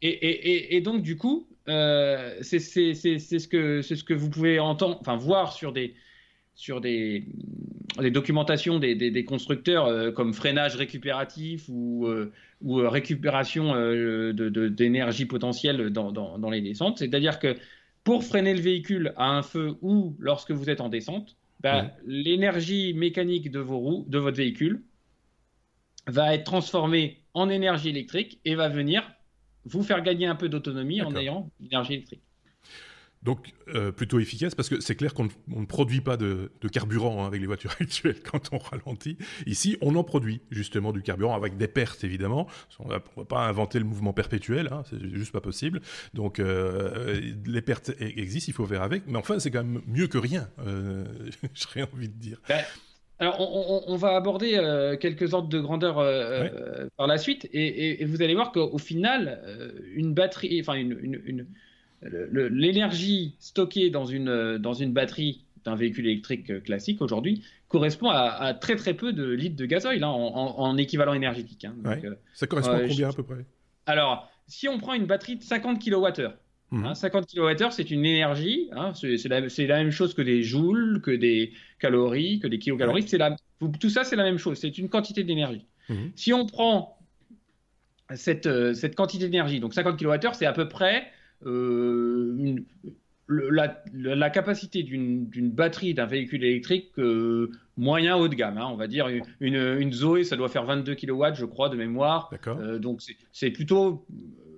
Et, 0.00 0.80
donc 0.80 1.02
du 1.02 1.16
coup, 1.16 1.48
euh, 1.68 2.36
c'est 2.40 2.60
ce, 2.60 3.48
que, 3.48 3.82
ce 3.82 4.04
que 4.04 4.14
vous 4.14 4.30
pouvez 4.30 4.60
entendre, 4.60 4.98
enfin, 5.00 5.16
voir 5.16 5.52
sur 5.52 5.72
des, 5.72 5.94
sur 6.54 6.80
des, 6.80 7.24
des 8.00 8.12
documentations 8.12 8.78
des, 8.78 9.24
constructeurs 9.24 9.86
euh, 9.86 10.12
comme 10.12 10.32
freinage 10.32 10.76
récupératif 10.76 11.64
ou, 11.68 12.06
euh, 12.06 12.32
ou 12.62 12.76
récupération 12.76 13.74
d'énergie 14.32 15.26
potentielle 15.26 15.90
dans, 15.90 16.12
dans 16.12 16.50
les 16.50 16.60
descentes. 16.60 16.98
C'est-à-dire 16.98 17.40
que 17.40 17.56
pour 18.08 18.24
freiner 18.24 18.54
le 18.54 18.60
véhicule 18.62 19.12
à 19.18 19.26
un 19.26 19.42
feu 19.42 19.76
ou 19.82 20.16
lorsque 20.18 20.50
vous 20.50 20.70
êtes 20.70 20.80
en 20.80 20.88
descente, 20.88 21.36
bah, 21.60 21.92
l'énergie 22.06 22.94
mécanique 22.94 23.50
de, 23.50 23.58
vos 23.58 23.76
roues, 23.76 24.06
de 24.08 24.16
votre 24.16 24.38
véhicule 24.38 24.82
va 26.06 26.32
être 26.32 26.44
transformée 26.44 27.22
en 27.34 27.50
énergie 27.50 27.90
électrique 27.90 28.40
et 28.46 28.54
va 28.54 28.70
venir 28.70 29.02
vous 29.66 29.82
faire 29.82 30.02
gagner 30.02 30.24
un 30.24 30.36
peu 30.36 30.48
d'autonomie 30.48 31.02
en 31.02 31.14
ayant 31.16 31.50
l'énergie 31.60 31.92
électrique. 31.92 32.22
Donc 33.22 33.52
euh, 33.74 33.90
plutôt 33.90 34.20
efficace 34.20 34.54
parce 34.54 34.68
que 34.68 34.80
c'est 34.80 34.94
clair 34.94 35.12
qu'on 35.12 35.28
ne 35.48 35.66
produit 35.66 36.00
pas 36.00 36.16
de, 36.16 36.50
carburant 36.72 37.24
hein, 37.24 37.26
avec 37.26 37.40
les 37.40 37.46
voitures 37.46 37.74
actuelles 37.80 38.20
quand 38.22 38.50
on 38.52 38.58
ralentit. 38.58 39.18
Ici, 39.46 39.76
on 39.80 39.96
en 39.96 40.04
produit 40.04 40.40
justement 40.50 40.92
du 40.92 41.02
carburant 41.02 41.34
avec 41.34 41.56
des 41.56 41.68
pertes 41.68 42.04
évidemment. 42.04 42.46
On 42.78 42.88
ne 42.88 42.92
va 42.92 43.00
pas 43.00 43.40
inventer 43.40 43.80
le 43.80 43.84
mouvement 43.84 44.12
perpétuel, 44.12 44.68
hein, 44.70 44.82
c'est 44.88 45.00
juste 45.14 45.32
pas 45.32 45.40
possible. 45.40 45.80
Donc 46.14 46.38
euh, 46.38 47.20
les 47.44 47.62
pertes 47.62 47.90
e-, 47.90 48.18
existent, 48.18 48.50
il 48.50 48.54
faut 48.54 48.66
faire 48.66 48.82
avec. 48.82 49.02
Mais 49.06 49.18
enfin, 49.18 49.38
c'est 49.40 49.50
quand 49.50 49.64
même 49.64 49.82
mieux 49.86 50.06
que 50.06 50.18
rien. 50.18 50.48
Euh, 50.64 51.04
J'aurais 51.54 51.88
envie 51.92 52.08
de 52.08 52.18
dire. 52.18 52.40
Ben, 52.48 52.62
alors, 53.20 53.40
on, 53.88 53.96
va 53.96 54.14
aborder 54.14 54.96
quelques 55.00 55.34
ordres 55.34 55.48
de 55.48 55.58
grandeur 55.58 55.96
par 56.96 57.08
la 57.08 57.18
suite, 57.18 57.48
et, 57.52 58.04
vous 58.04 58.22
allez 58.22 58.34
voir 58.34 58.52
qu'au 58.52 58.78
final, 58.78 59.42
une 59.96 60.14
batterie, 60.14 60.60
enfin 60.60 60.74
une 60.74 61.48
l'énergie 62.02 63.34
stockée 63.38 63.90
dans 63.90 64.06
une, 64.06 64.58
dans 64.58 64.74
une 64.74 64.92
batterie 64.92 65.44
d'un 65.64 65.74
véhicule 65.74 66.06
électrique 66.06 66.62
classique 66.62 67.02
aujourd'hui 67.02 67.42
correspond 67.68 68.08
à, 68.08 68.54
très 68.54 68.76
très 68.76 68.94
peu 68.94 69.12
de 69.12 69.30
litres 69.30 69.56
de 69.56 69.66
gasoil 69.66 70.02
hein, 70.02 70.08
en, 70.08 70.76
équivalent 70.76 71.12
énergétique. 71.12 71.64
Hein. 71.64 71.74
Euh, 71.86 72.14
ça 72.34 72.46
correspond 72.46 72.72
à 72.72 72.78
euh, 72.78 72.88
combien 72.88 73.10
à 73.10 73.12
peu 73.12 73.22
près? 73.22 73.44
Alors, 73.86 74.30
si 74.46 74.68
on 74.68 74.78
prend 74.78 74.94
une 74.94 75.06
batterie 75.06 75.36
de 75.36 75.42
50 75.42 75.82
kWh, 75.82 76.94
50 76.94 77.26
kWh, 77.26 77.70
c'est 77.70 77.90
une 77.90 78.04
énergie, 78.04 78.68
hein, 78.72 78.92
c'est 78.94 79.28
la, 79.28 79.40
la, 79.40 79.76
même 79.76 79.90
chose 79.90 80.14
que 80.14 80.22
des 80.22 80.42
joules, 80.42 81.00
que 81.02 81.10
des 81.10 81.52
calories, 81.78 82.40
que 82.40 82.46
des 82.46 82.58
kilocalories. 82.58 83.06
La, 83.12 83.36
tout 83.80 83.90
ça, 83.90 84.04
c'est 84.04 84.16
la 84.16 84.24
même 84.24 84.38
chose, 84.38 84.58
c'est 84.58 84.76
une 84.78 84.88
quantité 84.88 85.24
d'énergie. 85.24 85.66
Mhm. 85.88 86.12
Si 86.14 86.32
on 86.32 86.46
prend 86.46 86.98
cette, 88.14 88.46
euh, 88.46 88.74
cette 88.74 88.94
quantité 88.94 89.24
d'énergie, 89.24 89.60
donc 89.60 89.74
50 89.74 89.98
kWh, 89.98 90.32
c'est 90.32 90.46
à 90.46 90.52
peu 90.52 90.68
près 90.68 91.10
euh, 91.46 92.56
la, 93.28 94.30
capacité 94.30 94.82
d'une 94.82 95.50
batterie 95.50 95.94
d'un 95.94 96.06
véhicule 96.06 96.44
électrique 96.44 96.90
euh, 96.98 97.50
moyen 97.76 98.16
haut 98.16 98.28
de 98.28 98.34
gamme. 98.34 98.58
Hein, 98.58 98.68
on 98.70 98.76
va 98.76 98.86
dire 98.86 99.08
une, 99.40 99.56
une, 99.78 99.92
Zoé, 99.92 100.24
ça 100.24 100.36
doit 100.36 100.48
faire 100.48 100.64
22 100.64 100.94
kW, 100.94 101.34
je 101.34 101.44
crois, 101.44 101.68
de 101.68 101.76
mémoire. 101.76 102.32
Euh, 102.46 102.78
donc 102.78 103.02
c'est 103.32 103.50
plutôt 103.50 104.06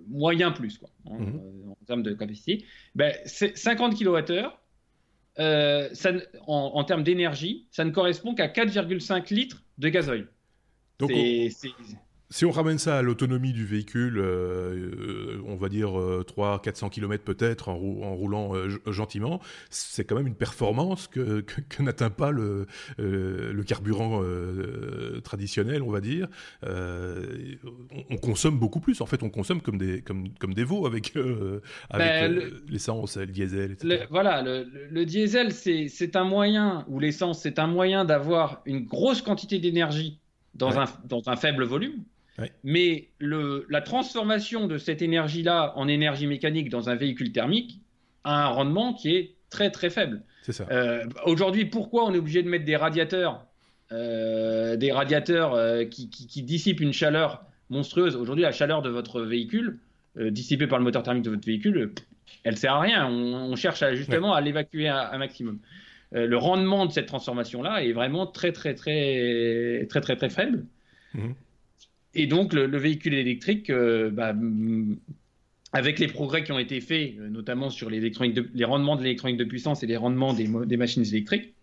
moyen 0.09 0.51
plus, 0.51 0.79
quoi, 0.79 0.91
hein, 1.07 1.19
mhm. 1.19 1.41
en 1.71 1.85
termes 1.87 2.03
de 2.03 2.13
capacité. 2.13 2.65
Ben, 2.95 3.13
50 3.27 3.99
kWh, 3.99 4.31
ça, 5.37 6.13
en, 6.47 6.73
en, 6.75 6.85
termes 6.85 7.03
d'énergie, 7.03 7.67
ça 7.71 7.85
ne 7.85 7.91
correspond 7.91 8.35
qu'à 8.35 8.49
4,5 8.49 9.33
litres 9.35 9.65
de 9.79 9.89
gasoil. 9.89 10.27
Donc, 11.01 11.11
si 12.31 12.45
on 12.45 12.53
ramène 12.53 12.79
ça 12.79 12.99
à 12.99 13.03
l'autonomie 13.03 13.53
du 13.53 13.67
véhicule, 13.67 14.19
euh, 14.19 14.23
euh, 14.23 15.43
on 15.47 15.57
va 15.57 15.69
dire 15.69 15.91
300-400 15.91 16.89
km 16.89 17.25
peut-être 17.25 17.69
en, 17.69 17.75
roulant 17.77 18.55
euh, 18.55 18.69
gentiment, 18.87 19.41
c'est 19.69 20.05
quand 20.05 20.15
même 20.15 20.29
une 20.29 20.37
performance 20.37 21.09
que, 21.09 21.45
n'atteint 21.81 22.11
pas 22.11 22.31
le, 22.31 22.67
le 22.99 23.63
carburant 23.65 24.23
traditionnel, 25.25 25.83
on 25.83 25.91
va 25.91 26.01
dire. 26.01 26.29
On, 26.63 28.17
consomme 28.21 28.59
beaucoup 28.59 28.81
plus. 28.81 29.01
En 29.01 29.07
fait, 29.07 29.23
on 29.23 29.31
consomme 29.31 29.61
comme 29.61 29.79
des, 29.79 30.03
comme, 30.03 30.29
comme 30.39 30.55
des 30.55 30.65
veaux 30.65 30.87
avec, 30.87 31.15
avec 31.89 32.09
ben, 32.09 32.51
l'essence, 32.69 33.17
le, 33.17 33.27
diesel, 33.27 33.73
etc. 33.73 34.07
voilà, 34.11 34.43
le, 34.43 35.05
diesel, 35.05 35.53
c'est 35.53 36.17
un 36.17 36.25
moyen, 36.25 36.85
ou 36.89 37.01
l'essence, 37.01 37.41
c'est 37.41 37.59
un 37.59 37.67
moyen 37.67 38.05
d'avoir 38.05 38.63
une 38.67 38.85
grosse 38.85 39.23
quantité 39.23 39.59
d'énergie 39.59 40.21
dans, 40.55 40.79
un, 40.79 40.85
dans 41.05 41.23
un 41.27 41.37
faible 41.37 41.65
volume. 41.65 42.05
Mais 42.65 43.09
le, 43.19 43.67
la 43.69 43.81
transformation 43.81 44.67
de 44.67 44.79
cette 44.79 45.03
énergie-là 45.03 45.73
en 45.77 45.89
énergie 45.89 46.27
mécanique 46.27 46.69
dans 46.69 46.89
un 46.89 46.95
véhicule 46.95 47.33
thermique 47.33 47.81
a 48.25 48.47
un 48.47 48.49
rendement 48.49 48.95
qui 48.95 49.15
est 49.15 49.35
très 49.51 49.71
très 49.71 49.91
faible. 49.91 50.23
C'est 50.43 50.53
ça. 50.53 50.67
Euh, 50.71 51.05
aujourd'hui, 51.27 51.67
pourquoi 51.67 52.05
on 52.07 52.15
est 52.15 52.19
obligé 52.19 52.43
de 52.43 52.49
mettre 52.49 52.65
des 52.65 52.77
radiateurs, 52.77 53.45
euh, 53.93 54.77
des 54.77 54.93
radiateurs 54.93 55.55
euh, 55.55 55.85
qui, 55.85 56.09
qui, 56.09 56.43
dissipent 56.43 56.81
une 56.81 56.93
chaleur 56.93 57.45
monstrueuse? 57.69 58.17
Aujourd'hui, 58.17 58.43
la 58.43 58.53
chaleur 58.53 58.83
de 58.83 58.89
votre 58.89 59.21
véhicule, 59.21 59.79
dissipée 60.17 60.67
par 60.67 60.79
le 60.79 60.85
moteur 60.85 61.05
thermique 61.05 61.23
de 61.23 61.31
votre 61.31 61.47
véhicule, 61.47 61.93
elle 62.43 62.57
sert 62.57 62.75
à 62.75 62.81
rien. 62.81 63.07
On, 63.09 63.55
cherche 63.55 63.85
justement 63.95 64.35
à 64.35 64.41
l'évacuer 64.41 64.89
un, 64.89 65.17
maximum. 65.19 65.61
le 66.11 66.37
rendement 66.37 66.85
de 66.87 66.91
cette 66.91 67.07
transformation-là 67.07 67.85
est 67.85 67.93
vraiment 67.93 68.27
très 68.27 68.51
très 68.51 68.75
très 68.75 69.87
très 69.89 70.01
très 70.01 70.17
très, 70.17 70.29
faible. 70.29 70.65
Mmh. 71.15 71.31
Et 72.15 72.27
donc, 72.27 72.53
le, 72.53 72.77
véhicule 72.77 73.15
électrique, 73.15 73.71
euh, 73.71 74.11
bah, 74.11 74.33
mm, 74.33 74.97
avec 75.73 75.99
les 75.99 76.09
progrès 76.09 76.43
qui 76.43 76.53
ont 76.53 76.59
été 76.59 76.81
faits, 76.81 77.15
euh, 77.19 77.29
notamment 77.29 77.71
sur 77.71 77.89
les, 77.89 78.01
les 78.01 78.65
rendements 78.65 78.97
de 78.97 79.03
l'électronique 79.03 79.37
de 79.37 79.45
puissance 79.45 79.83
et 79.83 79.87
les 79.87 79.97
rendements 79.97 80.33
des, 80.33 80.49
des 80.67 80.77
machines 80.77 81.05
électriques, 81.05 81.55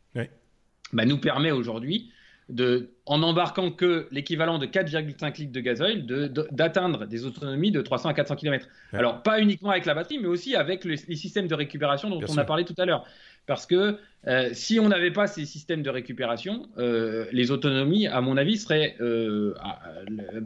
bah, 0.93 1.03
nous 1.05 1.17
permet 1.17 1.51
aujourd'hui, 1.51 2.11
de, 2.49 2.91
en 3.05 3.21
embarquant 3.23 3.71
que 3.71 4.07
l'équivalent 4.11 4.57
de 4.57 4.65
4,5 4.65 5.37
litres 5.37 5.51
de 5.51 5.59
gasoil, 5.59 6.05
d'atteindre 6.51 7.05
des 7.05 7.25
autonomies 7.25 7.71
de 7.71 7.81
300 7.81 8.09
à 8.09 8.13
400 8.13 8.35
km. 8.37 8.67
Alors, 8.93 9.21
pas 9.21 9.41
uniquement 9.41 9.71
avec 9.71 9.85
la 9.85 9.93
batterie, 9.93 10.19
mais 10.19 10.27
aussi 10.27 10.55
avec 10.55 10.85
les 10.85 10.97
systèmes 11.15 11.47
de 11.47 11.55
récupération 11.55 12.09
dont 12.09 12.21
on 12.27 12.37
a 12.37 12.45
parlé 12.45 12.63
tout 12.63 12.75
à 12.77 12.85
l'heure. 12.85 13.05
Parce 13.47 13.65
que 13.65 13.99
euh, 14.25 14.49
si 14.53 14.79
on 14.79 14.89
n'avait 14.89 15.11
pas 15.11 15.27
ces 15.27 15.45
systèmes 15.45 15.83
de 15.83 15.89
récupération, 15.89 16.67
euh, 16.77 17.25
les 17.31 17.51
autonomies, 17.51 18.07
à 18.07 18.19
mon 18.19 18.35
avis, 18.35 18.57
seraient 18.57 18.95
euh, 18.99 19.53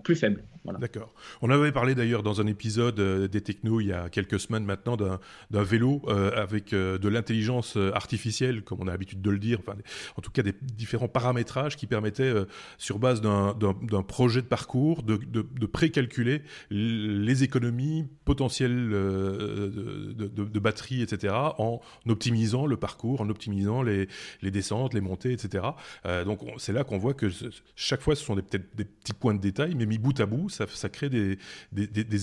plus 0.04 0.16
faibles. 0.16 0.44
D'accord. 0.80 1.12
On 1.42 1.50
avait 1.50 1.72
parlé 1.72 1.96
d'ailleurs 1.96 2.22
dans 2.22 2.40
un 2.40 2.46
épisode 2.46 3.02
des 3.28 3.42
technos 3.42 3.80
il 3.82 3.88
y 3.88 3.94
a 3.94 4.10
quelques 4.10 4.40
semaines 4.40 4.64
maintenant 4.64 4.96
d'un 4.96 5.64
vélo 5.64 6.04
avec 6.08 6.70
de 6.70 7.08
l'intelligence 7.10 7.80
artificielle, 7.96 8.62
comme 8.62 8.80
on 8.80 8.88
a 8.88 8.92
l'habitude 8.92 9.24
de 9.24 9.32
le 9.32 9.40
dire, 9.40 9.58
enfin, 9.60 9.76
en 10.18 10.22
tout 10.22 10.30
cas 10.30 10.44
des 10.44 10.54
différents 10.62 11.08
paramétrages 11.08 11.78
qui 11.78 11.88
permettaient, 11.88 12.32
sur 12.78 13.00
base 13.00 13.22
d'un 13.22 14.04
projet 14.08 14.44
de 14.44 14.46
parcours, 14.46 15.02
de, 15.02 15.18
de, 15.18 15.66
précalculer 15.66 16.44
les 16.70 17.44
économies 17.44 18.06
potentielles 18.24 18.92
de, 18.92 20.14
de, 20.14 20.60
batterie, 20.60 21.02
etc., 21.02 21.34
en 21.58 21.82
optimisant 22.08 22.68
le 22.68 22.78
parcours, 22.78 23.22
en 23.22 23.30
optimisant 23.30 23.61
les, 23.84 24.52
descentes, 24.52 24.94
les 24.94 25.02
montées, 25.02 25.34
etc. 25.34 25.64
Euh, 26.06 26.24
donc 26.24 26.40
c'est 26.58 26.74
là 26.74 26.84
qu'on 26.84 26.98
voit 26.98 27.14
que 27.14 27.28
chaque 27.76 28.02
fois 28.02 28.16
ce 28.16 28.24
sont 28.24 28.36
peut-être 28.36 28.76
des 28.76 28.86
petits 28.86 29.14
points 29.14 29.34
de 29.34 29.40
détail, 29.40 29.76
mais 29.76 29.86
mis 29.86 29.98
bout 29.98 30.20
à 30.20 30.26
bout, 30.26 30.50
ça, 30.50 30.66
crée 30.90 31.10
des, 31.10 31.38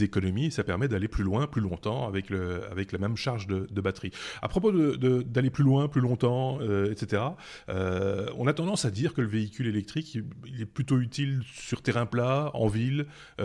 économies 0.03 0.46
et 0.46 0.51
ça 0.51 0.64
permet 0.64 0.88
d'aller 0.88 1.09
plus 1.09 1.24
loin, 1.24 1.46
plus 1.46 1.61
longtemps 1.61 2.07
avec, 2.07 2.31
avec 2.70 2.92
la 2.92 2.98
même 2.98 3.16
charge 3.16 3.46
de, 3.46 3.81
batterie. 3.81 4.11
À 4.42 4.48
propos 4.48 4.72
d'aller 4.72 5.51
plus 5.51 5.64
loin, 5.64 5.88
plus 5.88 6.01
longtemps, 6.01 6.59
euh, 6.61 6.90
etc., 6.90 7.22
euh, 7.68 8.29
on 8.37 8.46
a 8.46 8.53
tendance 8.53 8.85
à 8.85 8.90
dire 8.90 9.14
que 9.14 9.20
le 9.20 9.29
véhicule 9.29 9.68
électrique, 9.68 10.18
il 10.46 10.61
est 10.61 10.66
plutôt 10.66 10.98
utile 10.98 11.42
sur 11.55 11.83
terrain 11.83 12.07
plat, 12.07 12.51
en 12.55 12.66
ville, 12.68 13.07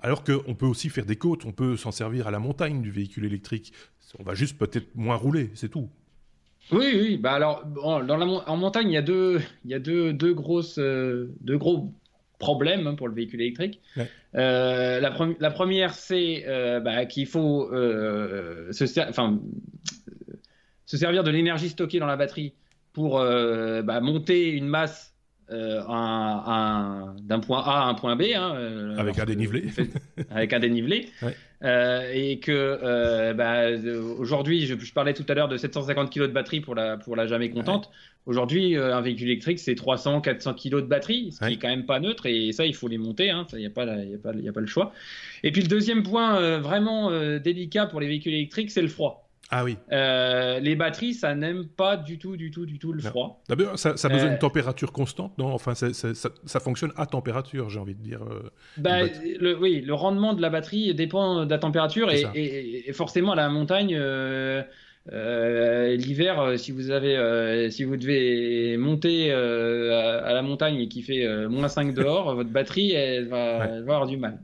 alors 0.00 0.24
qu'on 0.24 0.54
peut 0.54 0.66
aussi 0.66 0.88
faire 0.88 1.04
des 1.04 1.16
côtes, 1.16 1.44
on 1.44 1.52
peut 1.52 1.76
s'en 1.76 1.90
servir 1.90 2.26
à 2.26 2.30
la 2.30 2.38
montagne 2.38 2.82
du 2.82 2.90
véhicule 2.90 3.24
électrique. 3.24 3.72
On 4.18 4.22
va 4.22 4.34
juste 4.34 4.58
peut-être 4.58 4.94
moins 4.94 5.16
rouler, 5.16 5.50
c'est 5.54 5.70
tout. 5.70 5.88
Oui, 6.70 6.92
oui. 6.94 7.16
Bah 7.16 7.32
alors, 7.32 7.64
dans 7.66 7.98
la, 8.00 8.26
en 8.26 8.56
montagne, 8.56 8.88
il 8.90 8.94
y 8.94 8.98
a 8.98 9.02
deux, 9.02 9.40
il 9.64 9.70
y 9.70 9.74
a 9.74 9.78
deux, 9.78 10.12
deux 10.12 10.34
grosses, 10.34 10.78
euh, 10.78 11.34
deux 11.40 11.58
gros 11.58 11.92
problèmes 12.38 12.86
hein, 12.86 12.94
pour 12.94 13.08
le 13.08 13.14
véhicule 13.14 13.40
électrique. 13.40 13.80
Euh, 14.34 15.00
la, 15.00 15.12
la, 15.38 15.50
première, 15.50 15.94
c'est 15.94 16.44
euh, 16.46 16.80
bah, 16.80 17.06
qu'il 17.06 17.26
faut 17.26 17.70
se, 17.72 18.86
servir 20.86 21.24
de 21.24 21.30
l'énergie 21.30 21.70
stockée 21.70 21.98
dans 21.98 22.06
la 22.06 22.16
batterie 22.16 22.54
pour 22.92 23.18
bah, 23.18 24.00
monter 24.00 24.50
une 24.50 24.66
masse 24.66 25.11
d'un 25.52 27.40
point 27.40 27.62
A 27.62 27.82
à 27.82 27.84
un 27.84 27.94
point 27.94 28.16
B. 28.16 28.22
Hein, 28.34 28.94
avec 28.98 29.18
un 29.18 29.24
dénivelé. 29.24 29.68
avec 30.30 30.52
un 30.52 30.60
dénivelé. 30.60 31.08
Euh, 31.64 32.10
et 32.12 32.40
que 32.40 32.50
euh, 32.50 33.34
bah, 33.34 33.70
aujourd'hui, 34.18 34.66
je, 34.66 34.92
parlais 34.92 35.14
tout 35.14 35.24
à 35.28 35.34
l'heure 35.34 35.48
de 35.48 35.56
750 35.56 36.12
kg 36.12 36.22
de 36.22 36.26
batterie 36.28 36.60
pour 36.60 36.74
la, 36.74 36.96
pour 36.96 37.14
la 37.14 37.26
jamais 37.26 37.50
contente. 37.50 37.90
Aujourd'hui, 38.26 38.76
euh, 38.76 38.96
un 38.96 39.00
véhicule 39.00 39.28
électrique, 39.28 39.60
c'est 39.60 39.76
300, 39.76 40.22
400 40.22 40.54
kg 40.54 40.70
de 40.76 40.80
batterie, 40.82 41.30
ce 41.32 41.46
qui 41.46 41.54
est 41.54 41.58
quand 41.58 41.68
même 41.68 41.86
pas 41.86 42.00
neutre, 42.00 42.26
et 42.26 42.52
ça, 42.52 42.66
il 42.66 42.74
faut 42.74 42.88
les 42.88 42.98
monter, 42.98 43.26
il 43.26 43.30
hein, 43.30 43.46
n'y 43.52 43.66
a, 43.66 43.70
pas, 43.70 43.84
y 43.84 44.14
a, 44.14 44.18
pas, 44.18 44.32
y 44.34 44.48
a 44.48 44.52
pas 44.52 44.60
le 44.60 44.66
choix. 44.66 44.92
Et 45.44 45.52
puis 45.52 45.62
le 45.62 45.68
deuxième 45.68 46.02
point 46.02 46.58
vraiment 46.58 47.10
délicat 47.38 47.86
pour 47.86 48.00
les 48.00 48.08
véhicules 48.08 48.34
électriques, 48.34 48.70
c'est 48.70 48.82
le 48.82 48.88
froid. 48.88 49.28
Ah 49.54 49.64
oui. 49.64 49.76
Euh, 49.92 50.60
les 50.60 50.74
batteries, 50.76 51.12
ça 51.12 51.34
n'aime 51.34 51.66
pas 51.66 51.98
du 51.98 52.18
tout, 52.18 52.38
du 52.38 52.50
tout, 52.50 52.64
du 52.64 52.78
tout 52.78 52.94
le 52.94 53.02
froid. 53.02 53.42
D'abord, 53.50 53.78
ça, 53.78 53.90
a 53.90 54.08
besoin 54.08 54.28
d'une 54.28 54.36
euh, 54.36 54.38
température 54.38 54.92
constante, 54.92 55.36
non? 55.36 55.52
Enfin, 55.52 55.74
ça, 55.74 56.60
fonctionne 56.60 56.92
à 56.96 57.04
température, 57.04 57.68
j'ai 57.68 57.78
envie 57.78 57.94
de 57.94 58.02
dire. 58.02 58.22
Euh, 58.22 58.50
bah, 58.78 59.00
oui, 59.60 59.82
le 59.82 59.92
rendement 59.92 60.32
de 60.32 60.40
la 60.40 60.48
batterie 60.48 60.94
dépend 60.94 61.44
de 61.44 61.50
la 61.50 61.58
température 61.58 62.10
et, 62.10 62.90
forcément 62.94 63.32
à 63.32 63.36
la 63.36 63.50
montagne. 63.50 63.94
l'hiver, 65.06 66.58
si 66.58 66.72
vous 66.72 66.90
avez, 66.90 67.70
si 67.70 67.84
vous 67.84 67.98
devez 67.98 68.78
monter 68.78 69.32
à, 69.32 70.32
la 70.32 70.40
montagne 70.40 70.80
et 70.80 70.88
qu'il 70.88 71.04
fait 71.04 71.46
moins 71.48 71.68
5 71.68 71.92
dehors, 71.92 72.34
votre 72.36 72.50
batterie 72.50 72.92
elle 72.92 73.28
va, 73.28 73.64
avoir 73.64 74.06
du 74.06 74.16
mal. 74.16 74.38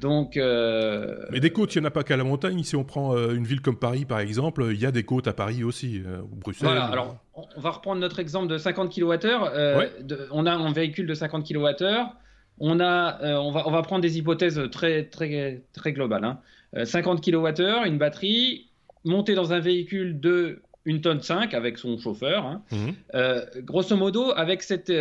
Donc, 0.00 0.36
euh, 0.36 1.26
Mais 1.30 1.40
des 1.40 1.50
côtes, 1.50 1.74
il 1.74 1.80
n'y 1.80 1.84
en 1.84 1.88
a 1.88 1.90
pas 1.90 2.04
qu'à 2.04 2.16
la 2.16 2.24
montagne. 2.24 2.62
Si 2.62 2.74
on 2.74 2.84
prend 2.84 3.14
euh, 3.14 3.34
une 3.34 3.44
ville 3.44 3.60
comme 3.60 3.78
Paris, 3.78 4.06
par 4.06 4.20
exemple, 4.20 4.66
il 4.70 4.80
y 4.80 4.86
a 4.86 4.90
des 4.90 5.02
côtes 5.02 5.28
à 5.28 5.34
Paris 5.34 5.62
aussi, 5.62 6.02
euh, 6.06 6.22
ou 6.22 6.36
Bruxelles. 6.36 6.68
Voilà, 6.68 6.84
alors 6.84 7.18
on 7.34 7.60
va 7.60 7.70
reprendre 7.70 8.00
notre 8.00 8.18
exemple 8.18 8.48
de 8.48 8.56
50 8.56 8.94
kWh. 8.94 10.28
on 10.30 10.46
a 10.46 10.52
un 10.52 10.72
véhicule 10.72 11.06
de 11.06 11.14
50 11.14 11.46
kWh. 11.46 11.84
On, 12.62 12.80
a, 12.80 13.38
on, 13.38 13.52
va, 13.52 13.66
on 13.66 13.70
va 13.70 13.82
prendre 13.82 14.02
des 14.02 14.18
hypothèses 14.18 14.60
très, 14.70 15.04
très, 15.04 15.62
très 15.72 15.92
globales. 15.92 16.24
Hein. 16.24 16.40
50 16.84 17.24
kWh, 17.24 17.86
une 17.86 17.98
batterie, 17.98 18.70
montée 19.04 19.34
dans 19.34 19.52
un 19.52 19.60
véhicule 19.60 20.20
de 20.20 20.62
1 20.86 20.98
tonne 20.98 21.22
5 21.22 21.54
avec 21.54 21.78
son 21.78 21.98
chauffeur. 21.98 22.44
Hein. 22.44 22.62
Mhm. 22.72 23.62
grosso 23.64 23.96
modo, 23.96 24.32
avec, 24.34 24.62
cette, 24.62 24.92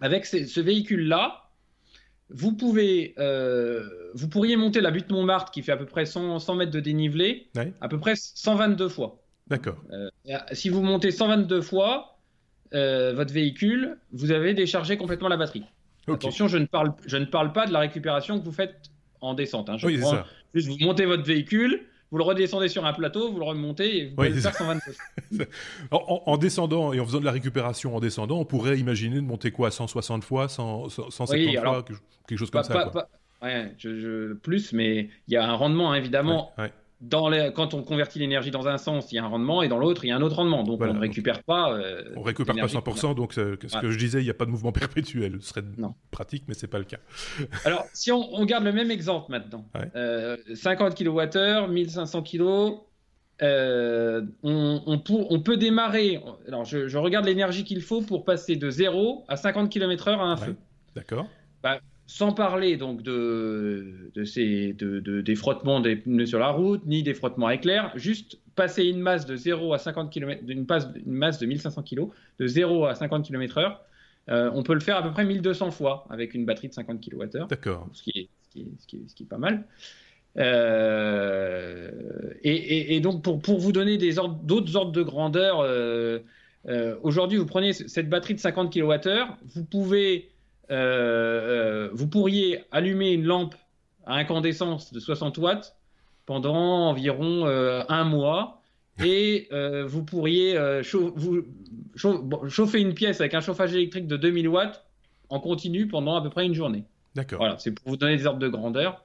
avec 0.00 0.26
ce 0.26 0.60
véhicule-là, 0.60 1.43
vous 2.30 2.52
pouvez, 2.52 3.14
euh, 3.18 3.88
vous 4.14 4.28
pourriez 4.28 4.56
monter 4.56 4.80
la 4.80 4.90
butte 4.90 5.10
Montmartre 5.10 5.50
qui 5.50 5.62
fait 5.62 5.72
à 5.72 5.76
peu 5.76 5.86
près 5.86 6.06
100, 6.06 6.54
mètres 6.54 6.72
de 6.72 6.80
dénivelé, 6.80 7.48
à 7.80 7.88
peu 7.88 7.98
près 7.98 8.14
122 8.16 8.88
fois. 8.88 9.22
D'accord. 9.46 9.76
Euh, 9.92 10.08
si 10.52 10.70
vous 10.70 10.82
montez 10.82 11.10
122 11.10 11.60
fois 11.60 12.18
euh, 12.72 13.12
votre 13.14 13.32
véhicule, 13.32 13.98
vous 14.12 14.30
avez 14.30 14.54
déchargé 14.54 14.96
complètement 14.96 15.28
la 15.28 15.36
batterie. 15.36 15.64
Attention, 16.08 16.48
je 16.48 16.58
ne, 16.58 16.66
parle, 16.66 16.94
je 17.06 17.16
ne 17.16 17.24
parle 17.24 17.52
pas 17.52 17.66
de 17.66 17.72
la 17.72 17.78
récupération 17.80 18.38
que 18.38 18.44
vous 18.44 18.52
faites 18.52 18.90
en 19.20 19.34
descente. 19.34 19.70
Hein. 19.70 19.76
oui, 19.84 20.00
ça. 20.00 20.26
Juste, 20.54 20.68
vous 20.68 20.76
montez 20.80 21.06
votre 21.06 21.24
véhicule, 21.24 21.86
vous 22.10 22.18
le 22.18 22.24
redescendez 22.24 22.68
sur 22.68 22.84
un 22.84 22.92
plateau, 22.92 23.32
vous 23.32 23.38
le 23.38 23.44
remontez 23.44 23.98
et 23.98 24.08
vous 24.08 24.14
pouvez 24.16 24.32
faire 24.32 24.54
122. 24.54 25.46
en, 25.90 26.22
en, 26.26 26.36
descendant 26.36 26.92
et 26.92 27.00
en 27.00 27.06
faisant 27.06 27.20
de 27.20 27.24
la 27.24 27.32
récupération 27.32 27.96
en 27.96 28.00
descendant, 28.00 28.38
on 28.38 28.44
pourrait 28.44 28.78
imaginer 28.78 29.16
de 29.16 29.20
monter 29.22 29.50
quoi 29.50 29.70
160 29.70 30.24
fois, 30.24 30.48
100, 30.48 30.88
150 30.88 31.58
fois, 31.60 31.84
quelque 32.28 32.38
chose 32.38 32.50
comme 32.50 32.62
ça. 32.62 33.08
je, 33.78 34.34
plus, 34.34 34.72
mais 34.72 35.08
il 35.28 35.34
y 35.34 35.36
a 35.36 35.48
un 35.48 35.54
rendement 35.54 35.92
hein, 35.92 35.96
évidemment 35.96 36.52
dans 37.08 37.28
les, 37.28 37.52
quand 37.54 37.74
on 37.74 37.82
convertit 37.82 38.18
l'énergie 38.18 38.50
dans 38.50 38.66
un 38.66 38.78
sens, 38.78 39.12
il 39.12 39.16
y 39.16 39.18
a 39.18 39.24
un 39.24 39.28
rendement 39.28 39.62
et 39.62 39.68
dans 39.68 39.78
l'autre, 39.78 40.04
il 40.04 40.08
y 40.08 40.10
a 40.10 40.16
un 40.16 40.22
autre 40.22 40.36
rendement. 40.36 40.62
Donc 40.62 40.80
on 40.80 40.94
ne 40.94 40.98
récupère 40.98 41.42
pas. 41.42 41.72
Euh, 41.72 42.02
on 42.16 42.22
récupère 42.22 42.54
pas 42.54 42.66
100%. 42.66 43.14
Donc 43.14 43.34
ce 43.34 43.56
que 43.56 43.90
je 43.90 43.98
disais, 43.98 44.20
il 44.20 44.24
n'y 44.24 44.30
a 44.30 44.34
pas 44.34 44.46
de 44.46 44.50
mouvement 44.50 44.72
perpétuel. 44.72 45.38
Ce 45.40 45.48
serait 45.48 45.64
pratique, 46.10 46.44
mais 46.48 46.54
c'est 46.54 46.66
pas 46.66 46.78
le 46.78 46.84
cas. 46.84 46.98
Alors 47.64 47.84
si 47.92 48.10
on, 48.10 48.34
on, 48.34 48.44
garde 48.44 48.64
le 48.64 48.72
même 48.72 48.90
exemple 48.90 49.30
maintenant, 49.30 49.66
50 50.54 50.94
kWh, 50.96 51.68
1500 51.70 52.22
kg. 52.22 52.42
on, 52.42 52.82
on, 54.42 55.02
on, 55.06 55.40
peut 55.40 55.56
démarrer. 55.56 56.22
Alors, 56.48 56.64
je, 56.64 56.96
regarde 56.96 57.26
l'énergie 57.26 57.64
qu'il 57.64 57.82
faut 57.82 58.00
pour 58.00 58.24
passer 58.24 58.56
de 58.56 58.70
0 58.70 59.24
à 59.28 59.36
50 59.36 59.70
km/h 59.70 60.18
à 60.18 60.22
un 60.22 60.36
feu. 60.36 60.56
D'accord. 60.94 61.26
Bah, 61.62 61.80
sans 62.06 62.32
parler 62.32 62.76
donc 62.76 63.02
de, 63.02 64.10
de 64.14 64.24
ces, 64.24 64.72
de, 64.74 65.00
des 65.20 65.34
frottements 65.34 65.80
des 65.80 65.96
pneus 65.96 66.26
sur 66.26 66.38
la 66.38 66.50
route, 66.50 66.84
ni 66.86 67.02
des 67.02 67.14
frottements 67.14 67.50
éclairs, 67.50 67.92
juste 67.94 68.38
passer 68.54 68.84
une 68.84 69.00
masse 69.00 69.26
de 69.26 69.36
0 69.36 69.72
à 69.72 69.78
50 69.78 70.12
km, 70.12 70.42
une, 70.46 70.66
une 71.06 71.12
masse 71.12 71.38
de 71.38 71.46
1500 71.46 71.82
kg, 71.82 72.08
de 72.38 72.46
0 72.46 72.86
à 72.86 72.94
50 72.94 73.24
km/h, 73.24 73.78
euh, 74.30 74.50
on 74.54 74.62
peut 74.62 74.74
le 74.74 74.80
faire 74.80 74.96
à 74.96 75.02
peu 75.02 75.10
près 75.10 75.24
1200 75.24 75.70
fois 75.70 76.06
avec 76.10 76.34
une 76.34 76.44
batterie 76.44 76.68
de 76.68 76.74
50 76.74 77.00
kWh. 77.00 77.46
D'accord. 77.48 77.88
Ce, 77.92 78.02
qui 78.02 78.10
est, 78.10 78.28
ce, 78.42 78.48
qui 78.50 78.60
est, 78.62 79.08
ce, 79.08 79.14
qui 79.14 79.22
est, 79.24 79.26
pas 79.26 79.38
mal. 79.38 79.64
Euh, 80.38 81.90
et, 82.42 82.96
et, 82.96 83.00
donc, 83.00 83.22
pour, 83.22 83.40
pour 83.40 83.58
vous 83.58 83.72
donner 83.72 83.98
d'autres 83.98 84.76
ordres, 84.76 84.92
de 84.92 85.02
grandeur, 85.02 85.60
euh, 85.60 86.20
aujourd'hui, 87.02 87.38
vous 87.38 87.46
prenez 87.46 87.72
cette 87.72 88.08
batterie 88.08 88.34
de 88.34 88.40
50 88.40 88.72
kWh, 88.72 89.08
vous 89.54 89.64
pouvez 89.64 90.30
euh, 90.70 91.88
euh, 91.88 91.90
vous 91.92 92.08
pourriez 92.08 92.64
allumer 92.70 93.12
une 93.12 93.24
lampe 93.24 93.54
à 94.06 94.14
incandescence 94.14 94.92
de 94.92 95.00
60 95.00 95.38
watts 95.38 95.76
pendant 96.26 96.88
environ 96.88 97.46
euh, 97.46 97.82
un 97.88 98.04
mois 98.04 98.60
et 99.02 99.48
vous 99.86 100.04
pourriez 100.04 100.58
chauffer 100.84 102.80
une 102.80 102.94
pièce 102.94 103.20
avec 103.20 103.34
un 103.34 103.40
chauffage 103.40 103.74
électrique 103.74 104.06
de 104.06 104.16
2000 104.16 104.48
watts 104.48 104.84
en 105.30 105.40
continu 105.40 105.88
pendant 105.88 106.16
à 106.16 106.22
peu 106.22 106.30
près 106.30 106.46
une 106.46 106.54
journée. 106.54 106.84
D'accord. 107.14 107.38
Voilà, 107.38 107.58
c'est 107.58 107.72
pour 107.72 107.88
vous 107.88 107.96
donner 107.96 108.16
des 108.16 108.26
ordres 108.26 108.40
de 108.40 108.48
grandeur. 108.48 109.04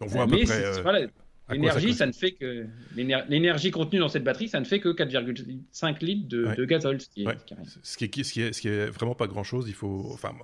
On 0.00 0.06
voit 0.06 0.24
à 0.24 0.26
peu 0.26 0.42
près. 0.42 1.08
L'énergie, 1.50 1.92
ça, 1.92 2.06
ne 2.06 2.12
fait 2.12 2.32
que 2.32 2.66
l'énergie 2.96 3.70
contenue 3.70 3.98
dans 3.98 4.08
cette 4.08 4.24
batterie, 4.24 4.48
ça 4.48 4.60
ne 4.60 4.64
fait 4.64 4.80
que 4.80 4.88
4,5 4.88 6.04
litres 6.04 6.28
de, 6.28 6.54
de 6.56 6.64
gazole, 6.64 7.00
ce 7.00 7.08
qui, 7.08 7.24
est, 7.24 7.26
ce, 7.82 7.96
qui 7.96 8.04
est, 8.04 8.22
ce, 8.22 8.32
qui 8.32 8.40
est, 8.40 8.52
ce 8.52 8.60
qui 8.60 8.68
est 8.68 8.86
vraiment 8.86 9.14
pas 9.14 9.26
grand 9.26 9.44
chose. 9.44 9.66
Il 9.68 9.74
faut, 9.74 10.10
enfin, 10.12 10.34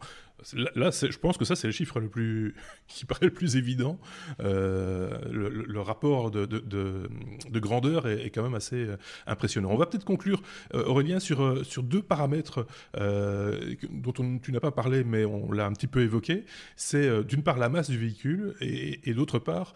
Là, 0.54 0.90
je 0.90 1.18
pense 1.18 1.36
que 1.36 1.44
ça, 1.44 1.56
c'est 1.56 1.66
le 1.66 1.72
chiffre 1.72 1.98
le 2.00 2.08
plus, 2.08 2.54
qui 2.86 3.04
paraît 3.04 3.26
le 3.26 3.32
plus 3.32 3.56
évident. 3.56 3.98
Euh, 4.40 5.18
le, 5.30 5.80
rapport 5.80 6.30
de, 6.30 6.46
de, 6.46 7.60
grandeur 7.60 8.06
est, 8.06 8.30
quand 8.30 8.42
même 8.42 8.54
assez 8.54 8.76
euh, 8.76 8.96
impressionnant. 9.26 9.70
On 9.70 9.76
va 9.76 9.86
peut-être 9.86 10.04
conclure, 10.04 10.42
euh, 10.74 10.84
Aurélien, 10.84 11.18
sur 11.20 11.82
deux 11.82 12.02
paramètres 12.02 12.66
dont 12.94 14.38
tu 14.42 14.52
n'as 14.52 14.60
pas 14.60 14.70
parlé, 14.70 15.04
mais 15.04 15.24
on 15.24 15.50
l'a 15.52 15.66
un 15.66 15.72
petit 15.72 15.86
peu 15.86 16.00
évoqué. 16.00 16.44
C'est 16.76 17.24
d'une 17.24 17.42
part 17.42 17.58
la 17.58 17.68
masse 17.68 17.90
du 17.90 17.98
véhicule 17.98 18.54
et, 18.60 19.14
d'autre 19.14 19.38
part 19.38 19.74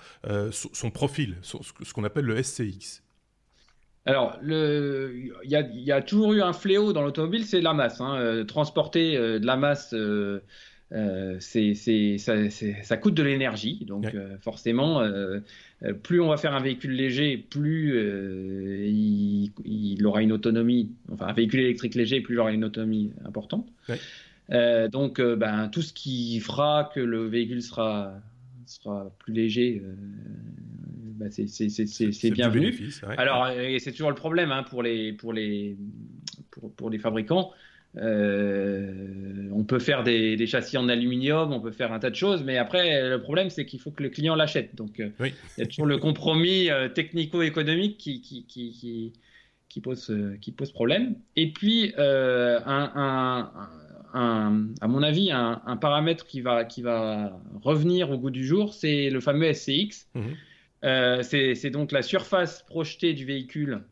son, 0.50 0.90
profil, 0.90 1.38
ce 1.42 1.92
qu'on 1.92 2.04
appelle 2.04 2.24
le 2.24 2.42
SCX. 2.42 3.02
Alors, 4.04 4.36
il 4.42 5.32
y, 5.44 5.92
a 5.92 6.02
toujours 6.02 6.32
eu 6.32 6.42
un 6.42 6.52
fléau 6.52 6.92
dans 6.92 7.02
l'automobile, 7.02 7.44
c'est 7.44 7.60
la 7.60 7.72
masse. 7.72 8.00
Hein. 8.00 8.16
Euh, 8.16 8.44
transporter 8.44 9.16
euh, 9.16 9.38
de 9.38 9.46
la 9.46 9.56
masse, 9.56 9.94
euh, 9.94 10.40
ça, 11.38 12.96
coûte 12.96 13.14
de 13.14 13.22
l'énergie. 13.22 13.84
Donc, 13.86 14.12
forcément, 14.40 15.02
plus 16.02 16.20
on 16.20 16.28
va 16.28 16.36
faire 16.36 16.54
un 16.54 16.60
véhicule 16.60 16.92
léger, 16.92 17.36
plus 17.36 17.96
il, 19.64 20.04
aura 20.04 20.22
une 20.22 20.32
autonomie. 20.32 20.90
Enfin, 21.12 21.26
un 21.26 21.32
véhicule 21.32 21.60
électrique 21.60 21.94
léger, 21.94 22.20
plus 22.20 22.34
il 22.34 22.40
aura 22.40 22.52
une 22.52 22.64
autonomie 22.64 23.12
importante. 23.24 23.68
donc, 24.90 25.20
ben, 25.20 25.68
tout 25.68 25.82
ce 25.82 25.92
qui 25.92 26.40
fera 26.40 26.90
que 26.92 27.00
le 27.00 27.28
véhicule 27.28 27.62
sera, 27.62 28.14
sera 28.66 29.12
plus 29.20 29.32
léger 29.32 29.80
bah, 31.14 31.26
c'est 31.30 32.30
bienvenu. 32.30 32.78
Alors, 33.16 33.48
c'est 33.78 33.92
toujours 33.92 34.10
le 34.10 34.16
problème 34.16 34.52
hein, 34.52 34.62
pour, 34.62 34.82
les, 34.82 35.12
pour, 35.12 35.32
les, 35.32 35.76
pour, 36.50 36.72
pour 36.72 36.90
les 36.90 36.98
fabricants. 36.98 37.52
Euh, 37.98 39.50
on 39.52 39.64
peut 39.64 39.78
faire 39.78 40.02
des, 40.02 40.46
châssis 40.46 40.78
en 40.78 40.88
aluminium, 40.88 41.52
on 41.52 41.60
peut 41.60 41.72
faire 41.72 41.92
un 41.92 41.98
tas 41.98 42.10
de 42.10 42.14
choses, 42.14 42.42
mais 42.42 42.56
après, 42.56 43.08
le 43.08 43.20
problème, 43.20 43.50
c'est 43.50 43.66
qu'il 43.66 43.80
faut 43.80 43.90
que 43.90 44.02
le 44.02 44.08
client 44.08 44.34
l'achète. 44.34 44.74
Donc, 44.74 45.00
euh, 45.00 45.10
il 45.20 45.32
y 45.58 45.62
a 45.62 45.66
toujours 45.66 45.86
le 45.86 45.98
compromis 45.98 46.70
euh, 46.70 46.88
technico-économique 46.88 47.98
qui, 47.98 48.22
qui, 48.22 48.46
qui, 48.46 49.12
qui, 49.68 49.80
pose, 49.80 50.14
qui 50.40 50.52
pose 50.52 50.72
problème. 50.72 51.16
Et 51.36 51.52
puis, 51.52 51.92
un, 51.98 53.50
un, 54.14 54.68
à 54.80 54.88
mon 54.88 55.02
avis, 55.02 55.30
un, 55.30 55.76
paramètre 55.76 56.26
qui 56.26 56.40
va, 56.40 56.64
qui 56.64 56.82
va 56.82 57.38
revenir 57.62 58.10
au 58.10 58.18
goût 58.18 58.30
du 58.30 58.46
jour, 58.46 58.72
c'est 58.72 59.10
le 59.10 59.20
fameux 59.20 59.52
SCX. 59.52 60.08
Mmh. 60.14 60.20
Euh, 60.84 61.22
c'est 61.22 61.70
donc 61.70 61.92
la 61.92 62.02
surface 62.02 62.62
projetée 62.62 63.12
du 63.12 63.24
véhicule, 63.24 63.82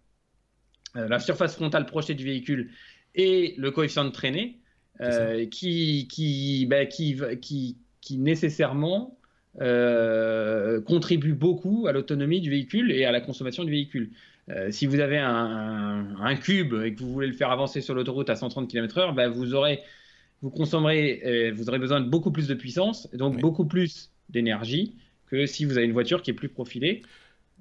euh, 0.97 1.09
la 1.09 1.21
surface 1.21 1.55
frontale 1.55 1.87
projetée 1.87 2.15
du 2.15 2.25
véhicule 2.25 2.71
et 3.15 3.55
le 3.59 3.71
coefficient 3.71 4.05
de 4.05 4.11
traînée 4.11 4.59
euh, 5.01 5.47
qui, 5.47 6.09
qui, 6.09 6.67
bah, 6.67 6.87
qui, 6.87 7.17
qui, 7.41 7.77
qui, 8.01 8.19
nécessairement 8.19 9.17
contribue 10.87 11.35
beaucoup 11.35 11.87
à 11.89 11.93
l'autonomie 11.93 12.41
du 12.41 12.51
véhicule 12.51 12.93
et 12.93 13.05
à 13.05 13.13
la 13.13 13.21
consommation 13.21 13.65
du 13.65 13.71
véhicule. 13.71 14.11
si 14.71 14.87
vous 14.87 15.01
avez 15.01 15.19
un, 15.19 16.17
un, 16.21 16.37
cube 16.37 16.75
et 16.85 16.95
que 16.95 17.01
vous 17.01 17.13
voulez 17.13 17.27
le 17.27 17.33
faire 17.33 17.51
avancer 17.51 17.81
sur 17.81 17.95
l'autoroute 17.95 18.31
à 18.31 18.37
130 18.37 18.69
km/h, 18.69 19.15
bah, 19.15 19.29
vous 19.29 19.55
aurez 19.55 19.81
vous 20.43 20.51
consommerez, 20.51 21.53
vous 21.55 21.69
aurez 21.69 21.79
besoin 21.79 22.01
de 22.01 22.09
beaucoup 22.09 22.31
plus 22.31 22.49
de 22.49 22.55
puissance, 22.55 23.09
et 23.13 23.17
donc 23.17 23.39
beaucoup 23.39 23.67
plus 23.67 24.11
d'énergie, 24.31 24.95
que 25.31 25.47
si 25.47 25.65
vous 25.65 25.77
avez 25.79 25.87
une 25.87 25.93
voiture 25.93 26.23
qui 26.23 26.31
est 26.31 26.35
plus 26.35 26.49
profilée. 26.49 27.03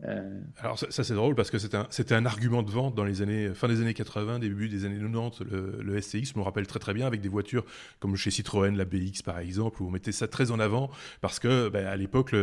Euh, 0.05 0.39
Alors 0.59 0.79
ça, 0.79 1.03
c'est 1.03 1.13
drôle 1.13 1.35
parce 1.35 1.51
que 1.51 1.57
c'était 1.57 2.15
un, 2.15 2.25
argument 2.25 2.63
de 2.63 2.71
vente 2.71 2.95
dans 2.95 3.03
les 3.03 3.21
années 3.21 3.53
fin 3.53 3.67
des 3.67 3.81
années 3.81 3.93
80, 3.93 4.39
début 4.39 4.69
des 4.69 4.85
années 4.85 4.99
90. 4.99 5.41
Le, 5.51 5.79
le 5.81 6.01
SCX 6.01 6.35
me 6.35 6.41
rappelle 6.41 6.67
très 6.67 6.79
très 6.79 6.93
bien 6.93 7.05
avec 7.05 7.21
des 7.21 7.29
voitures 7.29 7.65
comme 7.99 8.15
chez 8.15 8.31
Citroën, 8.31 8.75
la 8.75 8.85
BX 8.85 9.23
par 9.25 9.39
exemple, 9.39 9.81
où 9.81 9.87
on 9.87 9.91
mettait 9.91 10.11
ça 10.11 10.27
très 10.27 10.51
en 10.51 10.59
avant 10.59 10.89
parce 11.21 11.39
que 11.39 11.69
ben, 11.69 11.85
à 11.85 11.95
l'époque 11.95 12.33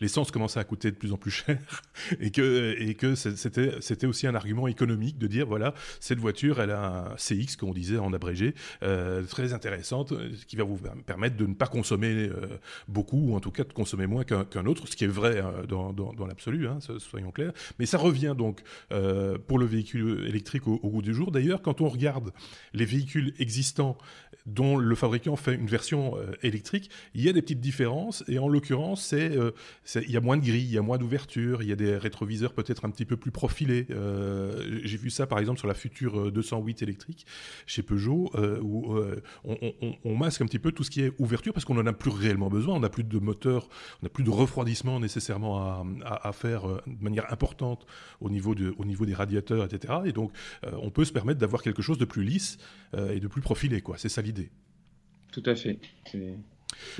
l'essence 0.00 0.30
commençait 0.30 0.60
à 0.60 0.64
coûter 0.64 0.90
de 0.90 0.96
plus 0.96 1.12
en 1.12 1.16
plus 1.16 1.30
cher 1.30 1.58
et 2.20 2.30
que 2.30 3.14
c'était 3.14 4.06
aussi 4.06 4.26
un 4.26 4.34
argument 4.34 4.68
économique 4.68 5.18
de 5.18 5.26
dire 5.26 5.46
voilà 5.46 5.74
cette 6.00 6.18
voiture 6.18 6.60
elle 6.60 6.70
a 6.70 7.12
un 7.12 7.16
CX 7.16 7.56
comme 7.58 7.70
on 7.70 7.74
disait 7.74 7.98
en 7.98 8.12
abrégé 8.12 8.54
euh, 8.82 9.22
très 9.24 9.52
intéressante 9.52 10.14
qui 10.46 10.56
va 10.56 10.64
vous 10.64 10.78
permettre 11.06 11.36
de 11.36 11.46
ne 11.46 11.54
pas 11.54 11.66
consommer 11.66 12.28
euh, 12.28 12.58
beaucoup 12.88 13.30
ou 13.30 13.36
en 13.36 13.40
tout 13.40 13.50
cas 13.50 13.64
de 13.64 13.72
consommer 13.72 14.06
moins 14.06 14.24
qu'un 14.24 14.66
autre, 14.66 14.86
ce 14.88 14.96
qui 14.96 15.04
est 15.04 15.08
vrai 15.08 15.42
dans, 15.68 15.92
dans, 15.92 16.12
dans 16.12 16.26
l'absolu. 16.26 16.68
Hein, 16.68 16.78
soyons 17.08 17.30
clairs. 17.30 17.52
Mais 17.78 17.86
ça 17.86 17.98
revient 17.98 18.34
donc 18.36 18.62
pour 19.46 19.58
le 19.58 19.66
véhicule 19.66 20.26
électrique 20.26 20.66
au, 20.66 20.78
goût 20.78 21.02
du 21.02 21.14
jour. 21.14 21.30
D'ailleurs, 21.30 21.62
quand 21.62 21.80
on 21.80 21.88
regarde 21.88 22.32
les 22.72 22.84
véhicules 22.84 23.34
existants 23.38 23.96
dont 24.46 24.76
le 24.76 24.94
fabricant 24.94 25.36
fait 25.36 25.54
une 25.54 25.66
version 25.66 26.16
euh, 26.16 26.32
électrique, 26.42 26.90
il 27.14 27.22
y 27.22 27.28
a 27.28 27.32
des 27.32 27.42
petites 27.42 27.60
différences. 27.60 28.24
Et 28.28 28.38
en 28.38 28.48
l'occurrence, 28.48 29.04
c'est, 29.04 29.36
euh, 29.36 29.52
il 29.94 30.10
y 30.10 30.16
a 30.16 30.20
moins 30.20 30.36
de 30.36 30.42
grilles, 30.42 30.64
il 30.64 30.72
y 30.72 30.78
a 30.78 30.82
moins 30.82 30.98
d'ouverture, 30.98 31.62
il 31.62 31.68
y 31.68 31.72
a 31.72 31.76
des 31.76 31.96
rétroviseurs 31.96 32.52
peut-être 32.52 32.84
un 32.84 32.90
petit 32.90 33.04
peu 33.04 33.16
plus 33.16 33.30
profilés. 33.30 33.86
Euh, 33.90 34.80
j'ai 34.84 34.96
vu 34.96 35.10
ça 35.10 35.26
par 35.26 35.38
exemple 35.38 35.58
sur 35.58 35.68
la 35.68 35.74
future 35.74 36.32
208 36.32 36.82
électrique 36.82 37.26
chez 37.66 37.82
Peugeot, 37.82 38.30
où 38.62 38.96
on, 39.44 40.16
masque 40.16 40.40
un 40.40 40.46
petit 40.46 40.58
peu 40.58 40.72
tout 40.72 40.84
ce 40.84 40.90
qui 40.90 41.02
est 41.02 41.12
ouverture 41.18 41.52
parce 41.52 41.64
qu'on 41.64 41.74
n'en 41.74 41.86
a 41.86 41.92
plus 41.92 42.10
réellement 42.10 42.48
besoin. 42.48 42.76
On 42.76 42.80
n'a 42.80 42.88
plus 42.88 43.04
de 43.04 43.18
moteur, 43.18 43.68
on 44.00 44.06
n'a 44.06 44.08
plus 44.08 44.24
de 44.24 44.30
refroidissement 44.30 45.00
nécessairement 45.00 45.84
à, 46.04 46.32
faire 46.32 46.64
de 46.92 47.02
manière 47.02 47.32
importante 47.32 47.86
au 48.20 48.30
niveau, 48.30 48.54
de, 48.54 48.74
au 48.78 48.84
niveau 48.84 49.06
des 49.06 49.14
radiateurs, 49.14 49.64
etc. 49.64 49.94
Et 50.04 50.12
donc, 50.12 50.32
on 50.62 50.90
peut 50.90 51.04
se 51.04 51.12
permettre 51.12 51.40
d'avoir 51.40 51.62
quelque 51.62 51.82
chose 51.82 51.98
de 51.98 52.04
plus 52.04 52.24
lisse 52.24 52.58
et 52.96 53.20
de 53.20 53.28
plus 53.28 53.42
profilé. 53.42 53.80
Quoi. 53.80 53.98
C'est 53.98 54.08
ça 54.08 54.22
l'idée. 54.22 54.50
Tout 55.32 55.42
à 55.46 55.54
fait. 55.54 55.78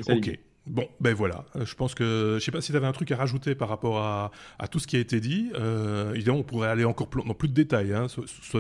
ok. 0.09 0.39
Bon, 0.67 0.89
ben 1.01 1.13
voilà. 1.13 1.45
Euh, 1.57 1.67
je 1.67 1.75
pense 1.75 1.93
que 1.93 2.37
je 2.39 2.45
sais 2.45 2.53
pas 2.53 2.61
si 2.61 2.71
tu 2.71 2.77
avais 2.77 2.87
un 2.87 2.93
truc 2.93 3.11
à 3.11 3.17
rajouter 3.17 3.57
par 3.57 3.69
rapport 3.69 3.99
à, 3.99 4.31
tout 4.71 4.79
ce 4.79 4.87
qui 4.87 4.97
a 4.97 5.01
été 5.01 5.19
dit. 5.19 5.51
Euh, 5.55 6.15
évidemment, 6.15 6.39
on 6.39 6.43
pourrait 6.45 6.69
aller 6.69 6.85
encore 6.85 7.09
plus, 7.09 7.25
dans 7.25 7.35
plus 7.35 7.49
de 7.49 7.53
détails, 7.55 7.93
hein, 7.93 8.07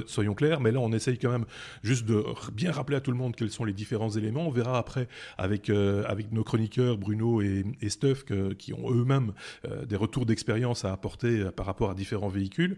soyons 0.06 0.34
clairs. 0.34 0.60
Mais 0.60 0.72
là, 0.72 0.80
on 0.80 0.90
essaye 0.92 1.16
quand 1.16 1.30
même 1.30 1.44
juste 1.84 2.04
de 2.04 2.24
bien 2.52 2.72
rappeler 2.72 2.96
à 2.96 3.00
tout 3.00 3.12
le 3.12 3.16
monde 3.16 3.36
quels 3.36 3.50
sont 3.50 3.64
les 3.64 3.72
différents 3.72 4.10
éléments. 4.10 4.48
On 4.48 4.50
verra 4.50 4.78
après 4.78 5.06
avec 5.38 5.70
euh, 5.70 6.02
avec 6.08 6.32
nos 6.32 6.42
chroniqueurs 6.42 6.98
Bruno 6.98 7.40
et, 7.40 7.64
et 7.80 7.88
Steph 7.88 8.24
qui 8.58 8.72
ont 8.74 8.90
eux-mêmes 8.90 9.32
des 9.86 9.96
retours 9.96 10.26
d'expérience 10.26 10.84
à 10.84 10.92
apporter 10.92 11.44
par 11.56 11.66
rapport 11.66 11.90
à 11.90 11.94
différents 11.94 12.28
véhicules. 12.28 12.76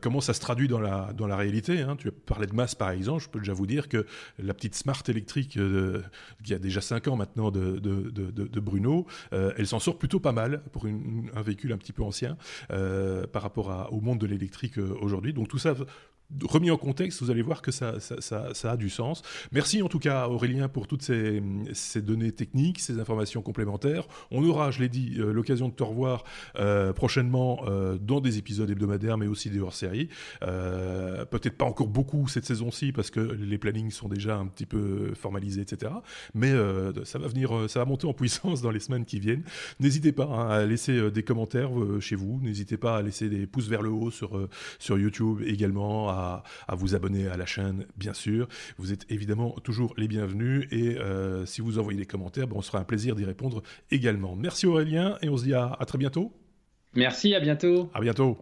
comment 0.00 0.20
ça 0.20 0.34
se 0.34 0.40
traduit 0.40 0.66
dans 0.66 0.80
la 0.80 1.12
dans 1.16 1.26
la 1.28 1.36
réalité 1.36 1.82
hein. 1.82 1.96
Tu 1.96 2.10
parlais 2.10 2.46
de 2.46 2.54
masse 2.54 2.74
par 2.74 2.90
exemple. 2.90 3.22
Je 3.22 3.28
peux 3.28 3.38
déjà 3.38 3.52
vous 3.52 3.66
dire 3.66 3.88
que 3.88 4.04
la 4.42 4.54
petite 4.54 4.74
Smart 4.74 5.02
électrique 5.06 5.58
qui 6.42 6.54
a 6.54 6.58
déjà 6.58 6.80
5 6.80 7.08
ans 7.08 7.16
maintenant 7.16 7.50
de, 7.50 7.78
Bruno, 8.60 9.06
euh, 9.32 9.52
elle 9.56 9.66
s'en 9.66 9.78
sort 9.78 9.98
plutôt 9.98 10.20
pas 10.20 10.32
mal 10.32 10.62
pour 10.72 10.86
un 10.86 11.42
véhicule 11.42 11.72
un 11.72 11.78
petit 11.78 11.92
peu 11.92 12.02
ancien 12.02 12.36
euh, 12.70 13.26
par 13.26 13.42
rapport 13.42 13.88
au 13.92 14.00
monde 14.00 14.18
de 14.18 14.26
l'électrique 14.26 14.78
euh, 14.78 14.96
aujourd'hui. 15.00 15.32
Donc 15.32 15.48
tout 15.48 15.58
ça 15.58 15.74
remis 16.44 16.70
en 16.70 16.76
contexte, 16.76 17.22
vous 17.22 17.30
allez 17.30 17.42
voir 17.42 17.62
que 17.62 17.70
ça, 17.70 17.94
ça, 18.00 18.70
a 18.70 18.76
du 18.76 18.90
sens. 18.90 19.22
Merci 19.52 19.82
en 19.82 19.88
tout 19.88 19.98
cas 19.98 20.28
Aurélien 20.28 20.68
pour 20.68 20.86
toutes 20.86 21.02
ces, 21.02 21.42
données 21.96 22.32
techniques, 22.32 22.80
ces 22.80 22.98
informations 22.98 23.42
complémentaires. 23.42 24.06
On 24.30 24.44
aura, 24.44 24.70
je 24.70 24.80
l'ai 24.80 24.88
dit, 24.88 25.16
euh, 25.18 25.32
l'occasion 25.32 25.68
de 25.68 25.74
te 25.74 25.82
revoir 25.82 26.24
euh, 26.56 26.92
prochainement 26.92 27.62
euh, 27.66 27.98
dans 27.98 28.20
des 28.20 28.38
épisodes 28.38 28.70
hebdomadaires, 28.70 29.18
mais 29.18 29.26
aussi 29.26 29.50
des 29.50 29.60
hors-séries. 29.60 30.08
Peut-être 30.40 31.56
pas 31.56 31.64
encore 31.64 31.88
beaucoup 31.88 32.28
cette 32.28 32.44
saison-ci 32.44 32.92
parce 32.92 33.10
que 33.10 33.20
les 33.20 33.58
plannings 33.58 33.90
sont 33.90 34.08
déjà 34.08 34.36
un 34.36 34.46
petit 34.46 34.66
peu 34.66 35.12
formalisés, 35.14 35.62
etc. 35.62 35.92
Mais 36.34 36.52
ça 37.04 37.18
va 37.18 37.28
venir, 37.28 37.68
ça 37.68 37.80
va 37.80 37.84
monter 37.84 38.06
en 38.06 38.12
puissance 38.12 38.62
dans 38.62 38.70
les 38.70 38.80
semaines 38.80 39.04
qui 39.04 39.20
viennent. 39.20 39.42
N'hésitez 39.78 40.12
pas 40.12 40.24
hein, 40.24 40.48
à 40.48 40.64
laisser 40.64 41.10
des 41.10 41.22
commentaires 41.22 41.70
chez 42.00 42.16
vous. 42.16 42.40
N'hésitez 42.42 42.76
pas 42.76 42.96
à 42.96 43.02
laisser 43.02 43.28
des 43.28 43.46
pouces 43.46 43.68
vers 43.68 43.82
le 43.82 43.90
haut 43.90 44.10
sur, 44.10 44.48
sur 44.78 44.98
YouTube 44.98 45.42
également. 45.44 46.10
À, 46.20 46.74
vous 46.74 46.94
abonner 46.94 47.28
à 47.28 47.36
la 47.36 47.46
chaîne, 47.46 47.86
bien 47.96 48.14
sûr. 48.14 48.48
Vous 48.78 48.92
êtes 48.92 49.06
évidemment 49.10 49.52
toujours 49.62 49.94
les 49.96 50.08
bienvenus 50.08 50.66
et 50.70 50.98
euh, 50.98 51.46
si 51.46 51.60
vous 51.60 51.78
envoyez 51.78 51.98
des 51.98 52.06
commentaires, 52.06 52.46
bon, 52.46 52.58
on 52.58 52.62
sera 52.62 52.78
un 52.78 52.84
plaisir 52.84 53.16
d'y 53.16 53.24
répondre 53.24 53.62
également. 53.90 54.36
Merci 54.36 54.66
Aurélien 54.66 55.16
et 55.22 55.28
on 55.28 55.36
se 55.36 55.44
dit 55.44 55.54
à, 55.54 55.76
à 55.78 55.84
très 55.84 55.98
bientôt. 55.98 56.32
Merci, 56.94 57.34
à 57.34 57.40
bientôt. 57.40 57.90
À 57.94 58.00
bientôt. 58.00 58.38